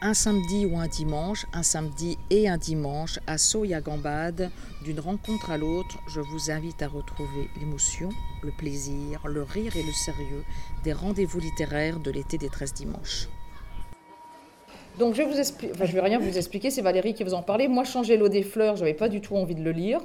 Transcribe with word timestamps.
un 0.00 0.14
samedi 0.14 0.64
ou 0.64 0.78
un 0.78 0.86
dimanche, 0.86 1.46
un 1.52 1.64
samedi 1.64 2.18
et 2.30 2.48
un 2.48 2.56
dimanche, 2.56 3.18
à 3.26 3.36
Soya-Gambade, 3.36 4.50
d'une 4.84 5.00
rencontre 5.00 5.50
à 5.50 5.58
l'autre, 5.58 5.98
je 6.06 6.20
vous 6.20 6.52
invite 6.52 6.82
à 6.82 6.88
retrouver 6.88 7.48
l'émotion, 7.58 8.10
le 8.42 8.52
plaisir, 8.52 9.26
le 9.26 9.42
rire 9.42 9.76
et 9.76 9.82
le 9.82 9.92
sérieux 9.92 10.44
des 10.84 10.92
rendez-vous 10.92 11.40
littéraires 11.40 11.98
de 11.98 12.12
l'été 12.12 12.38
des 12.38 12.48
13 12.48 12.74
dimanches. 12.74 13.28
Donc 15.00 15.14
je 15.14 15.22
vous 15.22 15.92
vais 15.92 16.00
rien 16.00 16.18
vous 16.18 16.36
expliquer, 16.36 16.70
c'est 16.70 16.82
Valérie 16.82 17.14
qui 17.14 17.24
vous 17.24 17.34
en 17.34 17.42
parlait. 17.42 17.68
Moi, 17.68 17.84
changer 17.84 18.16
l'eau 18.16 18.28
des 18.28 18.42
fleurs, 18.42 18.76
j'avais 18.76 18.94
pas 18.94 19.08
du 19.08 19.20
tout 19.20 19.36
envie 19.36 19.54
de 19.54 19.62
le 19.62 19.72
lire 19.72 20.00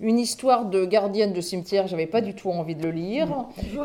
une 0.00 0.18
histoire 0.18 0.66
de 0.66 0.84
gardienne 0.84 1.32
de 1.32 1.40
cimetière, 1.40 1.86
j'avais 1.86 2.06
pas 2.06 2.20
du 2.20 2.34
tout 2.34 2.50
envie 2.50 2.74
de 2.74 2.82
le 2.84 2.90
lire. 2.90 3.28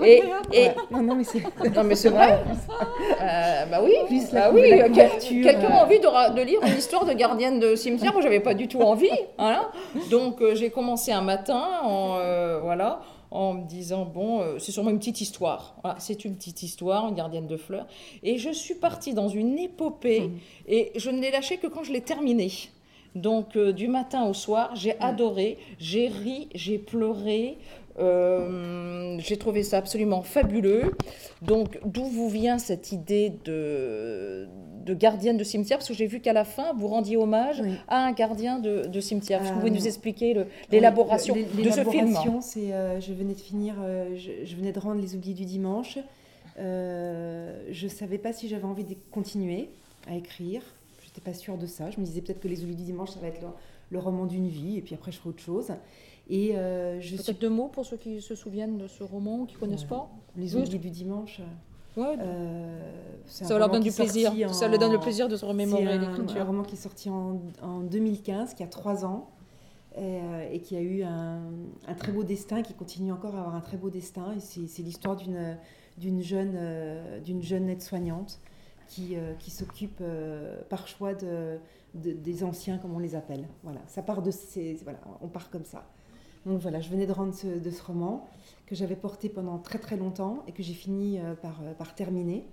Et, 0.03 0.23
et... 0.53 0.69
Non, 0.91 1.01
non, 1.01 1.15
mais 1.15 1.23
c'est, 1.23 1.41
non, 1.75 1.83
mais 1.83 1.95
c'est 1.95 2.09
vrai. 2.09 2.43
euh, 3.21 3.65
bah 3.65 3.81
oui, 3.83 3.93
bah 4.31 4.51
oui. 4.53 4.69
quelqu'un 5.43 5.69
a 5.69 5.83
envie 5.83 5.99
de, 5.99 6.35
de, 6.35 6.41
lire 6.41 6.59
une 6.65 6.77
histoire 6.77 7.05
de 7.05 7.13
gardienne 7.13 7.59
de 7.59 7.75
cimetière, 7.75 8.13
moi 8.13 8.21
j'avais 8.21 8.39
pas 8.39 8.53
du 8.53 8.67
tout 8.67 8.81
envie. 8.81 9.09
Voilà. 9.37 9.71
Donc 10.09 10.41
euh, 10.41 10.55
j'ai 10.55 10.69
commencé 10.69 11.11
un 11.11 11.21
matin, 11.21 11.63
en, 11.83 12.17
euh, 12.19 12.59
voilà 12.61 13.01
en 13.31 13.53
me 13.53 13.67
disant 13.67 14.05
bon, 14.05 14.41
euh, 14.41 14.57
c'est 14.59 14.71
sûrement 14.71 14.89
une 14.89 14.99
petite 14.99 15.21
histoire. 15.21 15.75
Voilà, 15.83 15.99
c'est 15.99 16.25
une 16.25 16.35
petite 16.35 16.63
histoire, 16.63 17.07
une 17.07 17.15
gardienne 17.15 17.47
de 17.47 17.57
fleurs. 17.57 17.85
Et 18.23 18.37
je 18.37 18.49
suis 18.49 18.75
partie 18.75 19.13
dans 19.13 19.27
une 19.27 19.57
épopée 19.57 20.21
mmh. 20.21 20.31
et 20.67 20.91
je 20.95 21.09
ne 21.09 21.21
l'ai 21.21 21.31
lâchée 21.31 21.57
que 21.57 21.67
quand 21.67 21.83
je 21.83 21.91
l'ai 21.91 22.01
terminée. 22.01 22.51
Donc 23.15 23.55
euh, 23.55 23.71
du 23.71 23.87
matin 23.87 24.25
au 24.25 24.33
soir, 24.33 24.75
j'ai 24.75 24.99
adoré, 24.99 25.57
j'ai 25.79 26.07
ri, 26.07 26.49
j'ai 26.53 26.77
pleuré. 26.77 27.57
Euh, 27.97 29.17
j'ai 29.19 29.35
trouvé 29.35 29.61
ça 29.61 29.77
absolument 29.77 30.21
fabuleux. 30.21 30.93
Donc, 31.41 31.79
d'où 31.83 32.05
vous 32.05 32.29
vient 32.29 32.57
cette 32.57 32.93
idée 32.93 33.33
de, 33.43 34.47
de 34.85 34.93
gardienne 34.93 35.35
de 35.35 35.43
cimetière? 35.43 35.79
Parce 35.79 35.89
que 35.89 35.93
j'ai 35.93 36.07
vu 36.07 36.21
qu'à 36.21 36.31
la 36.31 36.45
fin, 36.45 36.71
vous 36.77 36.87
rendiez 36.87 37.17
hommage 37.17 37.61
à 37.89 38.05
un 38.05 38.13
gardien 38.13 38.59
de, 38.59 38.99
cimetière. 39.01 39.41
Est-ce 39.41 39.49
que 39.49 39.55
vous 39.55 39.59
pouvez 39.59 39.71
nous 39.71 39.83
euh, 39.83 39.87
expliquer 39.87 40.45
l'élaboration 40.71 41.35
de 41.35 41.71
ce 41.71 41.83
film? 41.83 42.15
c'est, 42.39 42.71
je 43.01 43.13
venais 43.13 43.33
de 43.33 43.41
finir, 43.41 43.75
je, 44.15 44.55
venais 44.55 44.71
de 44.71 44.79
rendre 44.79 45.01
Les 45.01 45.15
Oubliés 45.15 45.33
du 45.33 45.45
dimanche. 45.45 45.97
je 46.57 47.83
ne 47.83 47.89
savais 47.89 48.17
pas 48.17 48.31
si 48.31 48.47
j'avais 48.47 48.63
envie 48.63 48.85
de 48.85 48.95
continuer 49.11 49.67
à 50.09 50.15
écrire 50.15 50.61
pas 51.19 51.33
sûre 51.33 51.57
de 51.57 51.65
ça. 51.65 51.89
Je 51.91 51.99
me 51.99 52.05
disais 52.05 52.21
peut-être 52.21 52.39
que 52.39 52.47
Les 52.47 52.63
Oubliés 52.63 52.77
du 52.77 52.83
Dimanche, 52.83 53.11
ça 53.11 53.19
va 53.19 53.27
être 53.27 53.41
le, 53.91 53.99
roman 53.99 54.25
d'une 54.25 54.47
vie, 54.47 54.77
et 54.77 54.81
puis 54.81 54.95
après, 54.95 55.11
je 55.11 55.17
ferai 55.17 55.29
autre 55.29 55.41
chose. 55.41 55.71
Et 56.29 56.55
euh, 56.55 57.01
je 57.01 57.15
Peut-être 57.15 57.41
deux 57.41 57.49
mots 57.49 57.69
pour 57.69 57.85
ceux 57.85 57.97
qui 57.97 58.21
se 58.21 58.35
souviennent 58.35 58.77
de 58.77 58.87
ce 58.87 59.03
roman, 59.03 59.45
qui 59.45 59.55
ne 59.55 59.59
connaissent 59.59 59.83
pas 59.83 60.09
Les 60.37 60.55
Oubliés 60.55 60.77
du 60.77 60.89
Dimanche. 60.89 61.41
Ouais, 61.97 62.15
euh, 62.19 62.79
ça 63.25 63.57
leur 63.57 63.69
donne 63.69 63.83
du 63.83 63.91
plaisir. 63.91 64.53
Ça 64.53 64.67
leur 64.67 64.79
donne 64.79 64.91
le 64.91 64.99
plaisir 64.99 65.27
de 65.27 65.35
se 65.35 65.45
remémorer 65.45 65.97
l'écriture. 65.97 66.29
C'est 66.29 66.39
un 66.39 66.45
roman 66.45 66.63
qui 66.63 66.75
est 66.75 66.79
sorti 66.79 67.09
en, 67.09 67.41
en, 67.61 67.79
2015, 67.81 68.53
qui 68.53 68.63
a 68.63 68.67
trois 68.67 69.05
ans, 69.05 69.29
et, 69.97 70.01
euh, 70.01 70.49
et 70.51 70.59
qui 70.61 70.75
a 70.75 70.81
eu 70.81 71.03
un, 71.03 71.41
un, 71.87 71.93
très 71.95 72.11
beau 72.11 72.23
destin, 72.23 72.61
qui 72.61 72.73
continue 72.73 73.11
encore 73.11 73.35
à 73.35 73.39
avoir 73.39 73.55
un 73.55 73.61
très 73.61 73.77
beau 73.77 73.89
destin. 73.89 74.33
Et 74.37 74.39
c'est 74.39 74.83
l'histoire 74.83 75.17
d'une 75.17 76.21
jeune, 76.21 76.53
euh, 76.55 77.19
d'une 77.19 77.41
jeune 77.41 77.69
aide-soignante 77.69 78.39
qui, 78.89 79.15
euh, 79.15 79.33
euh, 80.01 80.61
par 80.67 80.87
choix 80.87 81.13
de, 81.13 81.59
des 81.93 82.43
anciens, 82.43 82.79
comme 82.79 82.93
on 82.93 82.99
les 82.99 83.15
appelle. 83.15 83.47
Voilà, 83.63 83.79
ça 83.87 84.01
part 84.01 84.21
de 84.21 84.31
ces, 84.31 84.75
voilà, 84.83 84.99
on 85.21 85.27
part 85.27 85.49
comme 85.49 85.63
ça. 85.63 85.87
Donc 86.45 86.59
voilà, 86.59 86.81
je 86.81 86.89
venais 86.89 87.05
de 87.05 87.11
rendre 87.11 87.33
ce 87.33 87.83
roman 87.85 88.27
que 88.65 88.75
j'avais 88.75 88.95
porté 88.95 89.29
pendant 89.29 89.59
très 89.59 89.77
très 89.77 89.95
longtemps 89.95 90.43
et 90.47 90.51
que 90.51 90.63
j'ai 90.63 90.73
fini 90.73 91.19
euh, 91.19 91.35
par, 91.35 91.61
par 91.77 91.95
terminer. 91.95 92.45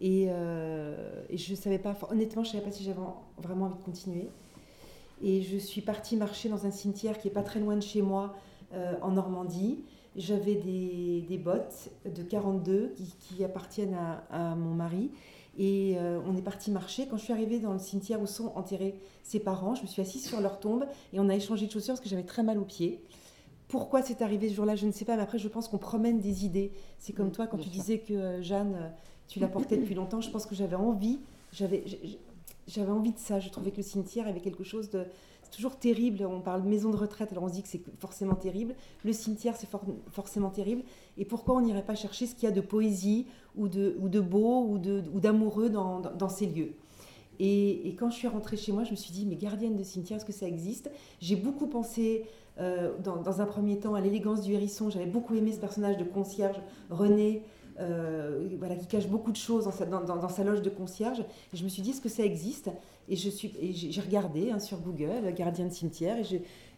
Et, 0.00 0.28
je 0.28 1.54
savais 1.54 1.78
pas, 1.78 1.96
honnêtement, 2.10 2.44
je 2.44 2.50
ne 2.50 2.52
savais 2.54 2.64
pas 2.64 2.70
si 2.70 2.84
j'avais 2.84 3.00
vraiment 3.38 3.66
envie 3.66 3.78
de 3.78 3.82
continuer. 3.82 4.28
Et 5.22 5.42
je 5.42 5.56
suis 5.56 5.80
partie 5.80 6.16
marcher 6.16 6.48
dans 6.48 6.66
un 6.66 6.70
cimetière 6.70 7.18
qui 7.18 7.26
est 7.26 7.32
pas 7.32 7.42
très 7.42 7.58
loin 7.58 7.74
de 7.74 7.82
chez 7.82 8.02
moi, 8.02 8.34
en 9.02 9.10
Normandie. 9.10 9.82
J'avais 10.14 10.54
des, 10.54 11.38
bottes 11.38 11.90
de 12.04 12.22
42 12.22 12.94
qui, 13.20 13.44
appartiennent 13.44 13.96
à, 14.30 14.54
mon 14.54 14.74
mari. 14.74 15.10
Et 15.58 15.96
euh, 15.98 16.20
on 16.24 16.36
est 16.36 16.42
parti 16.42 16.70
marcher. 16.70 17.08
Quand 17.08 17.16
je 17.16 17.24
suis 17.24 17.32
arrivée 17.32 17.58
dans 17.58 17.72
le 17.72 17.80
cimetière 17.80 18.22
où 18.22 18.26
sont 18.26 18.52
enterrés 18.54 18.94
ses 19.24 19.40
parents, 19.40 19.74
je 19.74 19.82
me 19.82 19.86
suis 19.88 20.00
assise 20.00 20.24
sur 20.24 20.40
leur 20.40 20.60
tombe 20.60 20.86
et 21.12 21.18
on 21.18 21.28
a 21.28 21.34
échangé 21.34 21.66
de 21.66 21.72
chaussures 21.72 21.94
parce 21.94 22.00
que 22.00 22.08
j'avais 22.08 22.22
très 22.22 22.44
mal 22.44 22.58
aux 22.58 22.64
pieds. 22.64 23.02
Pourquoi 23.66 24.00
c'est 24.00 24.22
arrivé 24.22 24.48
ce 24.48 24.54
jour-là, 24.54 24.76
je 24.76 24.86
ne 24.86 24.92
sais 24.92 25.04
pas, 25.04 25.16
mais 25.16 25.22
après 25.22 25.38
je 25.38 25.48
pense 25.48 25.68
qu'on 25.68 25.78
promène 25.78 26.20
des 26.20 26.46
idées. 26.46 26.72
C'est 26.98 27.12
comme 27.12 27.32
toi 27.32 27.48
quand 27.48 27.58
tu 27.58 27.68
disais 27.68 27.98
que 27.98 28.14
euh, 28.14 28.42
Jeanne, 28.42 28.74
euh, 28.76 28.88
tu 29.26 29.40
la 29.40 29.48
portais 29.48 29.76
depuis 29.76 29.94
longtemps, 29.94 30.20
je 30.20 30.30
pense 30.30 30.46
que 30.46 30.54
j'avais 30.54 30.76
envie, 30.76 31.18
j'avais, 31.52 31.84
j'avais 32.68 32.92
envie 32.92 33.12
de 33.12 33.18
ça. 33.18 33.40
Je 33.40 33.50
trouvais 33.50 33.72
que 33.72 33.78
le 33.78 33.82
cimetière 33.82 34.28
avait 34.28 34.40
quelque 34.40 34.64
chose 34.64 34.90
de, 34.90 35.04
toujours 35.50 35.76
terrible. 35.76 36.24
On 36.24 36.40
parle 36.40 36.62
maison 36.62 36.90
de 36.90 36.96
retraite, 36.96 37.32
alors 37.32 37.44
on 37.44 37.48
se 37.48 37.54
dit 37.54 37.62
que 37.62 37.68
c'est 37.68 37.82
forcément 37.98 38.34
terrible. 38.34 38.74
Le 39.04 39.12
cimetière, 39.12 39.56
c'est 39.56 39.68
forcément 40.10 40.50
terrible. 40.50 40.82
Et 41.16 41.24
pourquoi 41.24 41.56
on 41.56 41.60
n'irait 41.60 41.84
pas 41.84 41.94
chercher 41.94 42.26
ce 42.26 42.34
qu'il 42.34 42.44
y 42.44 42.52
a 42.52 42.54
de 42.54 42.60
poésie 42.60 43.26
ou 43.56 43.68
de, 43.68 44.20
beau 44.20 44.66
ou 44.66 45.20
d'amoureux 45.20 45.70
dans, 45.70 46.28
ces 46.28 46.46
lieux? 46.46 46.72
Et, 47.40 47.94
quand 47.98 48.10
je 48.10 48.16
suis 48.16 48.28
rentrée 48.28 48.56
chez 48.56 48.72
moi, 48.72 48.84
je 48.84 48.90
me 48.90 48.96
suis 48.96 49.12
dit, 49.12 49.26
mais 49.26 49.36
gardienne 49.36 49.76
de 49.76 49.82
cimetière, 49.82 50.18
est-ce 50.18 50.26
que 50.26 50.32
ça 50.32 50.46
existe? 50.46 50.90
J'ai 51.20 51.36
beaucoup 51.36 51.66
pensé, 51.66 52.24
euh, 52.58 52.92
dans, 53.02 53.40
un 53.40 53.46
premier 53.46 53.78
temps, 53.78 53.94
à 53.94 54.00
l'élégance 54.00 54.42
du 54.42 54.52
hérisson. 54.52 54.90
J'avais 54.90 55.06
beaucoup 55.06 55.34
aimé 55.34 55.52
ce 55.52 55.60
personnage 55.60 55.96
de 55.96 56.04
concierge, 56.04 56.56
René, 56.90 57.42
euh, 57.80 58.48
voilà, 58.58 58.74
qui 58.74 58.86
cache 58.86 59.06
beaucoup 59.06 59.30
de 59.30 59.36
choses 59.36 59.64
dans 59.64 60.28
sa, 60.28 60.44
loge 60.44 60.62
de 60.62 60.70
concierge. 60.70 61.24
Je 61.52 61.62
me 61.62 61.68
suis 61.68 61.82
dit, 61.82 61.90
est-ce 61.90 62.00
que 62.00 62.08
ça 62.08 62.24
existe? 62.24 62.70
Et 63.08 63.16
j'ai 63.16 64.00
regardé 64.00 64.50
hein, 64.50 64.58
sur 64.58 64.78
Google, 64.80 65.32
gardien 65.34 65.66
de 65.66 65.72
cimetière, 65.72 66.18
et 66.18 66.24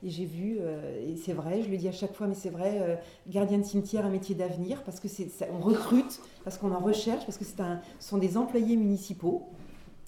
j'ai 0.05 0.25
vu, 0.25 0.59
euh, 0.61 1.13
et 1.13 1.17
c'est 1.17 1.33
vrai, 1.33 1.63
je 1.63 1.71
le 1.71 1.77
dis 1.77 1.89
à 1.89 1.93
chaque 1.93 2.15
fois, 2.15 2.27
mais 2.27 2.35
c'est 2.35 2.51
vrai, 2.51 2.79
euh, 2.81 2.97
gardien 3.29 3.59
de 3.59 3.65
cimetière, 3.65 4.07
un 4.07 4.11
métier 4.11 4.35
d'avenir, 4.35 4.83
parce 4.85 5.01
que 5.01 5.09
c'est 5.09 5.29
on 5.53 5.59
recrute, 5.59 6.21
parce 6.45 6.57
qu'on 6.57 6.73
en 6.73 6.79
recherche, 6.79 7.25
parce 7.27 7.37
que 7.37 7.45
un, 7.63 7.81
ce 7.99 8.09
sont 8.09 8.19
des 8.19 8.37
employés 8.37 8.77
municipaux. 8.77 9.49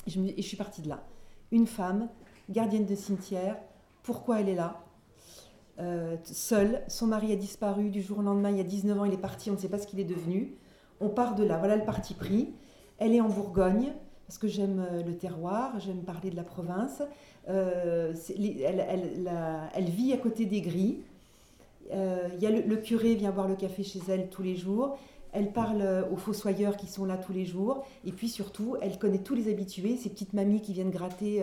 Je, 0.06 0.20
et 0.20 0.34
je 0.36 0.42
suis 0.42 0.56
partie 0.56 0.82
de 0.82 0.88
là. 0.88 1.02
Une 1.50 1.66
femme, 1.66 2.08
gardienne 2.50 2.86
de 2.86 2.94
cimetière, 2.94 3.56
pourquoi 4.02 4.40
elle 4.40 4.48
est 4.48 4.54
là? 4.54 4.80
Seule, 6.22 6.82
son 6.86 7.08
mari 7.08 7.32
a 7.32 7.36
disparu 7.36 7.90
du 7.90 8.02
jour 8.02 8.20
au 8.20 8.22
lendemain, 8.22 8.50
il 8.50 8.56
y 8.56 8.60
a 8.60 8.64
19 8.64 9.00
ans, 9.00 9.04
il 9.04 9.12
est 9.12 9.16
parti, 9.16 9.50
on 9.50 9.54
ne 9.54 9.58
sait 9.58 9.68
pas 9.68 9.78
ce 9.78 9.88
qu'il 9.88 9.98
est 9.98 10.04
devenu 10.04 10.56
on 11.02 11.08
part 11.08 11.34
de 11.34 11.44
là. 11.44 11.58
Voilà 11.58 11.76
le 11.76 11.84
parti 11.84 12.14
pris. 12.14 12.54
Elle 12.98 13.14
est 13.14 13.20
en 13.20 13.28
Bourgogne, 13.28 13.92
parce 14.26 14.38
que 14.38 14.48
j'aime 14.48 14.84
euh, 14.90 15.02
le 15.02 15.14
terroir, 15.16 15.78
j'aime 15.80 16.02
parler 16.02 16.30
de 16.30 16.36
la 16.36 16.42
province. 16.42 17.02
Euh, 17.48 18.14
elle, 19.74 19.84
vit 19.84 20.12
à 20.12 20.16
côté 20.16 20.46
des 20.46 20.60
grilles. 20.60 21.00
Euh, 21.92 22.28
y 22.40 22.46
a 22.46 22.50
le, 22.50 22.76
curé 22.76 23.14
vient 23.14 23.30
boire 23.30 23.48
le 23.48 23.56
café 23.56 23.82
chez 23.82 24.00
elle 24.08 24.28
tous 24.28 24.42
les 24.42 24.56
jours. 24.56 24.98
Elle 25.32 25.50
parle 25.52 26.06
aux 26.12 26.16
fossoyeurs 26.16 26.76
qui 26.76 26.86
sont 26.86 27.04
là 27.04 27.16
tous 27.16 27.32
les 27.32 27.46
jours. 27.46 27.84
Et 28.06 28.12
puis 28.12 28.28
surtout, 28.28 28.76
elle 28.80 28.98
connaît 28.98 29.18
tous 29.18 29.34
les 29.34 29.50
habitués, 29.50 29.96
ces 29.96 30.10
petites 30.10 30.34
mamies 30.34 30.60
qui 30.60 30.74
viennent 30.74 30.90
gratter, 30.90 31.42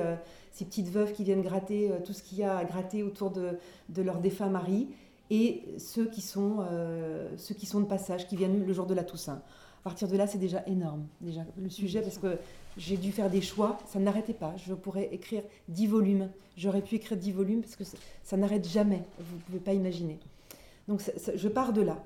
ces 0.51 0.65
petites 0.65 0.89
veuves 0.89 1.11
qui 1.11 1.23
viennent 1.23 1.41
gratter 1.41 1.91
tout 2.05 2.13
ce 2.13 2.21
qu'il 2.21 2.37
y 2.37 2.43
a 2.43 2.55
à 2.55 2.65
gratter 2.65 3.01
autour 3.01 3.31
de, 3.31 3.57
leur 3.97 4.19
défunt 4.19 4.49
mari 4.49 4.89
et 5.31 5.63
ceux 5.79 6.05
qui 6.05 6.21
sont 6.21 6.57
de 6.59 7.85
passage, 7.85 8.27
qui 8.27 8.35
viennent 8.35 8.63
le 8.63 8.73
jour 8.73 8.85
de 8.85 8.93
la 8.93 9.03
Toussaint. 9.03 9.41
À 9.79 9.83
partir 9.83 10.07
de 10.07 10.17
là, 10.17 10.27
c'est 10.27 10.37
déjà 10.37 10.63
énorme, 10.67 11.07
déjà, 11.21 11.41
le 11.57 11.69
sujet, 11.69 12.01
parce 12.01 12.17
que 12.17 12.37
j'ai 12.77 12.97
dû 12.97 13.11
faire 13.11 13.29
des 13.29 13.41
choix, 13.41 13.77
ça 13.87 13.99
n'arrêtait 13.99 14.33
pas. 14.33 14.53
Je 14.57 14.73
pourrais 14.73 15.09
écrire 15.13 15.41
dix 15.69 15.87
volumes, 15.87 16.29
j'aurais 16.57 16.81
pu 16.81 16.95
écrire 16.95 17.17
dix 17.17 17.31
volumes, 17.31 17.61
parce 17.61 17.75
que 17.75 17.83
ça, 18.23 18.37
n'arrête 18.37 18.67
jamais, 18.67 19.03
vous 19.19 19.37
ne 19.37 19.41
pouvez 19.41 19.59
pas 19.59 19.73
imaginer. 19.73 20.19
Donc 20.87 21.01
je 21.33 21.47
pars 21.47 21.71
de 21.71 21.81
là. 21.81 21.97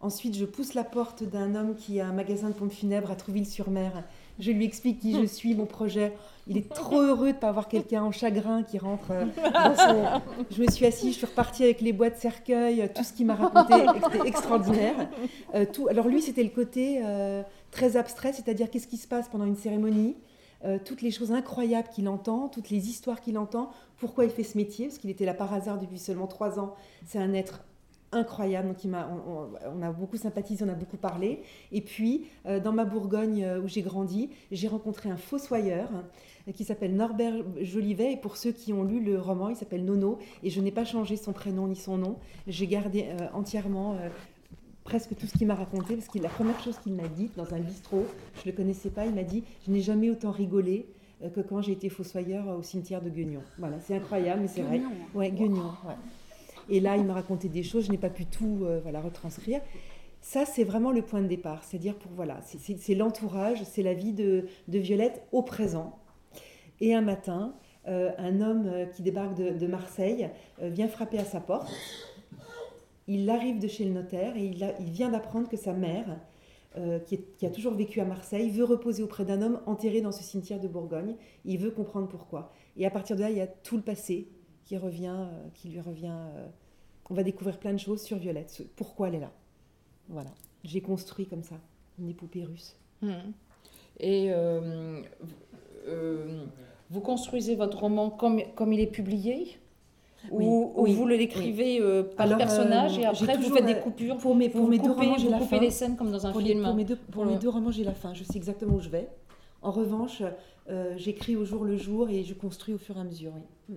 Ensuite, 0.00 0.36
je 0.36 0.44
pousse 0.44 0.74
la 0.74 0.84
porte 0.84 1.22
d'un 1.22 1.54
homme 1.54 1.74
qui 1.74 2.00
a 2.00 2.06
un 2.06 2.12
magasin 2.12 2.48
de 2.48 2.54
pompes 2.54 2.72
funèbres 2.72 3.10
à 3.10 3.16
Trouville-sur-Mer. 3.16 4.04
Je 4.38 4.50
lui 4.52 4.64
explique 4.64 5.00
qui 5.00 5.14
je 5.14 5.26
suis, 5.26 5.54
mon 5.54 5.66
projet. 5.66 6.12
Il 6.46 6.56
est 6.56 6.68
trop 6.68 7.00
heureux 7.00 7.28
de 7.28 7.36
ne 7.36 7.40
pas 7.40 7.48
avoir 7.48 7.68
quelqu'un 7.68 8.02
en 8.02 8.12
chagrin 8.12 8.62
qui 8.62 8.78
rentre 8.78 9.10
euh, 9.10 9.24
dans 9.52 9.76
son... 9.76 10.22
Je 10.50 10.62
me 10.62 10.70
suis 10.70 10.86
assise, 10.86 11.12
je 11.12 11.18
suis 11.18 11.26
repartie 11.26 11.64
avec 11.64 11.80
les 11.80 11.92
boîtes 11.92 12.18
cercueils, 12.18 12.88
tout 12.94 13.02
ce 13.02 13.12
qu'il 13.12 13.26
m'a 13.26 13.34
raconté, 13.34 13.74
c'était 14.04 14.28
extraordinaire. 14.28 15.08
Euh, 15.54 15.64
tout... 15.70 15.88
Alors 15.88 16.08
lui, 16.08 16.22
c'était 16.22 16.42
le 16.42 16.50
côté 16.50 17.00
euh, 17.04 17.42
très 17.70 17.96
abstrait, 17.96 18.32
c'est-à-dire 18.32 18.70
qu'est-ce 18.70 18.86
qui 18.86 18.98
se 18.98 19.08
passe 19.08 19.28
pendant 19.28 19.46
une 19.46 19.56
cérémonie, 19.56 20.16
toutes 20.84 21.00
les 21.00 21.12
choses 21.12 21.30
incroyables 21.30 21.86
qu'il 21.94 22.08
entend, 22.08 22.48
toutes 22.48 22.70
les 22.70 22.88
histoires 22.88 23.20
qu'il 23.20 23.38
entend, 23.38 23.70
pourquoi 23.98 24.24
il 24.24 24.30
fait 24.30 24.42
ce 24.42 24.58
métier, 24.58 24.86
parce 24.86 24.98
qu'il 24.98 25.10
était 25.10 25.24
là 25.24 25.34
par 25.34 25.54
hasard 25.54 25.78
depuis 25.78 25.98
seulement 25.98 26.26
trois 26.26 26.58
ans. 26.58 26.74
C'est 27.06 27.18
un 27.18 27.34
être 27.34 27.60
incroyable. 28.12 28.68
Donc, 28.68 28.84
il 28.84 28.90
m'a, 28.90 29.08
on, 29.66 29.82
a 29.82 29.90
beaucoup 29.90 30.16
sympathisé, 30.16 30.64
on 30.64 30.68
a 30.68 30.74
beaucoup 30.74 30.96
parlé. 30.96 31.42
Et 31.72 31.80
puis, 31.80 32.26
euh, 32.46 32.60
dans 32.60 32.72
ma 32.72 32.84
Bourgogne 32.84 33.44
euh, 33.44 33.60
où 33.60 33.68
j'ai 33.68 33.82
grandi, 33.82 34.30
j'ai 34.50 34.68
rencontré 34.68 35.10
un 35.10 35.16
fossoyeur 35.16 35.88
euh, 36.48 36.52
qui 36.52 36.64
s'appelle 36.64 36.94
Norbert 36.94 37.34
Jolivet. 37.60 38.12
Et 38.12 38.16
pour 38.16 38.36
ceux 38.36 38.52
qui 38.52 38.72
ont 38.72 38.84
lu 38.84 39.02
le 39.02 39.18
roman, 39.18 39.48
il 39.48 39.56
s'appelle 39.56 39.84
Nono. 39.84 40.18
Et 40.42 40.50
je 40.50 40.60
n'ai 40.60 40.72
pas 40.72 40.84
changé 40.84 41.16
son 41.16 41.32
prénom 41.32 41.66
ni 41.66 41.76
son 41.76 41.98
nom. 41.98 42.18
J'ai 42.46 42.66
gardé 42.66 43.06
entièrement 43.32 43.96
presque 44.84 45.16
tout 45.16 45.26
ce 45.26 45.36
qu'il 45.36 45.46
m'a 45.46 45.54
raconté. 45.54 45.96
Parce 45.96 46.08
que 46.08 46.18
la 46.18 46.28
première 46.28 46.60
chose 46.60 46.78
qu'il 46.78 46.92
m'a 46.92 47.08
dit 47.08 47.30
dans 47.36 47.52
un 47.54 47.58
bistrot, 47.58 48.06
je 48.36 48.48
ne 48.48 48.52
le 48.52 48.56
connaissais 48.56 48.90
pas, 48.90 49.06
il 49.06 49.14
m'a 49.14 49.24
dit 49.24 49.42
Je 49.66 49.72
n'ai 49.72 49.80
jamais 49.80 50.10
autant 50.10 50.30
rigolé 50.30 50.86
que 51.34 51.40
quand 51.40 51.62
j'ai 51.62 51.72
été 51.72 51.88
fossoyeur 51.88 52.46
au 52.48 52.62
cimetière 52.62 53.02
de 53.02 53.08
Guignon. 53.08 53.42
Voilà, 53.58 53.80
c'est 53.80 53.96
incroyable, 53.96 54.42
mais 54.42 54.48
c'est 54.48 54.62
vrai. 54.62 54.80
Ouais, 55.14 55.30
Guignon. 55.30 55.72
Et 56.68 56.80
là, 56.80 56.96
il 56.96 57.04
m'a 57.04 57.14
raconté 57.14 57.48
des 57.48 57.62
choses, 57.62 57.86
je 57.86 57.92
n'ai 57.92 57.98
pas 57.98 58.10
pu 58.10 58.26
tout 58.26 58.66
voilà, 58.82 59.00
retranscrire. 59.00 59.60
Ça, 60.26 60.44
c'est 60.44 60.64
vraiment 60.64 60.90
le 60.90 61.02
point 61.02 61.22
de 61.22 61.28
départ. 61.28 61.62
C'est-à-dire, 61.62 61.94
pour 61.94 62.10
voilà, 62.10 62.40
c'est 62.42 62.94
l'entourage, 62.96 63.62
c'est 63.62 63.84
la 63.84 63.94
vie 63.94 64.12
de, 64.12 64.46
Violette 64.66 65.22
au 65.30 65.42
présent. 65.42 66.00
Et 66.80 66.94
un 66.96 67.00
matin, 67.00 67.54
euh, 67.86 68.10
un 68.18 68.40
homme 68.40 68.66
euh, 68.66 68.86
qui 68.86 69.02
débarque 69.02 69.36
de, 69.36 69.66
Marseille 69.68 70.28
euh, 70.60 70.68
vient 70.68 70.88
frapper 70.88 71.20
à 71.20 71.24
sa 71.24 71.38
porte. 71.38 71.72
Il 73.06 73.30
arrive 73.30 73.60
de 73.60 73.68
chez 73.68 73.84
le 73.84 73.92
notaire 73.92 74.36
et 74.36 74.46
il, 74.46 74.74
il 74.80 74.90
vient 74.90 75.10
d'apprendre 75.10 75.48
que 75.48 75.56
sa 75.56 75.72
mère, 75.72 76.18
qui, 77.06 77.20
qui, 77.38 77.46
a 77.46 77.50
toujours 77.50 77.72
vécu 77.72 78.00
à 78.00 78.04
Marseille, 78.04 78.50
veut 78.50 78.64
reposer 78.64 79.02
auprès 79.02 79.24
d'un 79.24 79.40
homme 79.40 79.60
enterré 79.64 80.02
dans 80.02 80.12
ce 80.12 80.22
cimetière 80.22 80.60
de 80.60 80.68
Bourgogne. 80.68 81.14
Il 81.46 81.58
veut 81.58 81.70
comprendre 81.70 82.06
pourquoi. 82.06 82.52
Et 82.76 82.84
à 82.84 82.90
partir 82.90 83.16
de 83.16 83.22
là, 83.22 83.30
il 83.30 83.36
y 83.38 83.40
a 83.40 83.46
tout 83.46 83.76
le 83.76 83.82
passé 83.82 84.28
qui 84.66 84.76
revient, 84.76 85.26
qui 85.54 85.68
lui 85.68 85.80
revient. 85.80 86.18
on 87.08 87.14
va 87.14 87.22
découvrir 87.22 87.58
plein 87.58 87.72
de 87.72 87.78
choses 87.78 88.02
sur 88.02 88.18
Violette, 88.18 88.62
pourquoi 88.76 89.08
elle 89.08 89.14
est 89.14 89.20
là. 89.20 89.32
Voilà, 90.08 90.30
j'ai 90.64 90.80
construit 90.80 91.26
comme 91.26 91.42
ça 91.42 91.56
une 91.98 92.10
épopée 92.10 92.44
russe. 92.44 92.76
Hmm. 93.02 93.32
Et 93.98 94.28
euh, 94.30 95.00
euh, 95.88 96.44
vous 96.90 97.00
construisez 97.00 97.56
votre 97.56 97.78
roman 97.78 98.10
comme, 98.10 98.42
comme 98.54 98.72
il 98.72 98.80
est 98.80 98.86
publié 98.86 99.58
ou, 100.30 100.72
vous 100.88 101.06
l'écrivez 101.06 101.80
euh, 101.80 102.02
par 102.02 102.36
personnage 102.36 102.98
et 102.98 103.04
après 103.04 103.36
vous 103.36 103.54
faites 103.54 103.64
des 103.64 103.78
coupures 103.78 104.18
pour 104.18 104.34
mes, 104.34 104.48
pour 104.48 104.68
mes 104.68 104.78
deux 104.78 104.90
romans 104.90 105.16
j'ai 105.18 105.28
la 105.28 105.38
fin 105.38 105.60
les 105.60 105.70
scènes 105.70 105.96
comme 105.96 106.10
dans 106.10 106.26
un 106.26 106.32
film 106.32 106.64
pour, 106.64 106.74
mes 106.74 106.84
deux, 106.84 106.96
pour 106.96 107.24
mes 107.24 107.36
deux 107.36 107.48
romans 107.48 107.70
j'ai 107.70 107.84
la 107.84 107.94
fin 107.94 108.12
je 108.12 108.24
sais 108.24 108.36
exactement 108.36 108.74
où 108.74 108.80
je 108.80 108.88
vais 108.88 109.08
en 109.62 109.70
revanche 109.70 110.22
j'écris 110.96 111.36
au 111.36 111.44
jour 111.44 111.64
le 111.64 111.76
jour 111.76 112.10
et 112.10 112.24
je 112.24 112.34
construis 112.34 112.74
au 112.74 112.78
fur 112.78 112.96
et 112.96 113.00
à 113.00 113.04
mesure 113.04 113.32
hmm. 113.68 113.76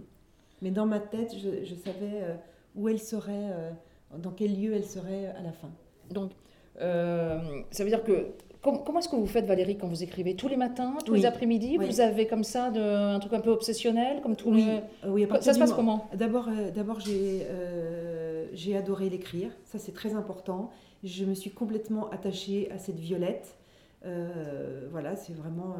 Mais 0.61 0.71
dans 0.71 0.85
ma 0.85 0.99
tête 0.99 1.33
je, 1.37 1.63
je 1.63 1.75
savais 1.75 2.23
où 2.75 2.89
elle 2.89 2.99
serait 2.99 3.51
dans 4.17 4.31
quel 4.31 4.59
lieu 4.59 4.73
elle 4.73 4.85
serait 4.85 5.27
à 5.27 5.41
la 5.41 5.51
fin. 5.51 5.69
Donc, 6.09 6.31
euh, 6.81 7.39
ça 7.71 7.83
veut 7.83 7.89
dire 7.89 8.03
que 8.03 8.27
Comment, 8.61 8.99
est-ce 8.99 9.07
que 9.07 9.15
vous 9.15 9.25
faites, 9.25 9.45
Valérie, 9.45 9.77
quand 9.77 9.87
vous 9.87 10.03
écrivez? 10.03 10.35
Tous 10.35 10.49
les 10.49 10.57
matins, 10.57 10.97
tous 11.05 11.13
les 11.13 11.25
après-midi? 11.25 11.77
Vous 11.77 12.01
avez 12.01 12.27
comme 12.27 12.43
ça 12.43 12.71
de, 12.71 12.81
un 12.81 13.17
truc 13.19 13.31
un 13.31 13.39
peu 13.39 13.51
obsessionnel 13.51 14.19
comme 14.21 14.35
tout 14.35 14.49
Oui, 14.49 14.67
le... 15.01 15.09
oui 15.09 15.25
ça 15.39 15.53
se 15.53 15.59
passe 15.59 15.71
comment? 15.71 16.09
D'abord, 16.13 16.49
euh, 16.49 16.69
d'abord 16.69 16.99
j'ai, 16.99 17.43
euh, 17.49 18.47
j'ai 18.51 18.75
adoré 18.75 19.07
l'écrire. 19.09 19.49
Ça, 19.63 19.79
c'est 19.79 19.93
très 19.93 20.13
important. 20.13 20.71
Je 21.05 21.23
me 21.23 21.35
suis 21.35 21.51
complètement 21.51 22.09
attachée 22.09 22.69
à 22.69 22.79
cette 22.79 22.99
Violette. 22.99 23.55
voilà, 24.91 25.15
c'est 25.15 25.31
vraiment 25.33 25.77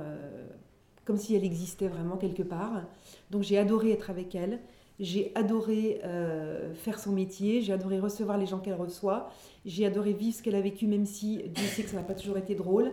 comme 1.10 1.18
si 1.18 1.34
elle 1.34 1.44
existait 1.44 1.88
vraiment 1.88 2.18
quelque 2.18 2.44
part. 2.44 2.84
Donc, 3.32 3.42
j'ai 3.42 3.58
adoré 3.58 3.92
être 3.92 4.12
avec 4.12 4.36
elle. 4.36 4.60
J'ai 5.00 5.32
adoré 5.34 6.02
euh, 6.04 6.72
faire 6.76 7.00
son 7.00 7.12
métier, 7.12 7.64
j'ai 7.64 7.74
adoré 7.74 8.00
recevoir 8.00 8.38
les 8.38 8.46
gens 8.46 8.60
qu'elle 8.60 8.76
reçoit, 8.76 9.32
j'ai 9.66 9.88
adoré 9.88 10.14
vivre 10.14 10.38
ce 10.38 10.44
qu'elle 10.44 10.54
a 10.54 10.62
vécu, 10.62 10.86
même 10.86 11.08
si 11.08 11.38
Dieu 11.48 11.66
sait 11.66 11.82
que 11.82 11.90
ça 11.90 11.98
n'a 11.98 12.04
pas 12.04 12.14
toujours 12.14 12.38
été 12.38 12.54
drôle. 12.54 12.92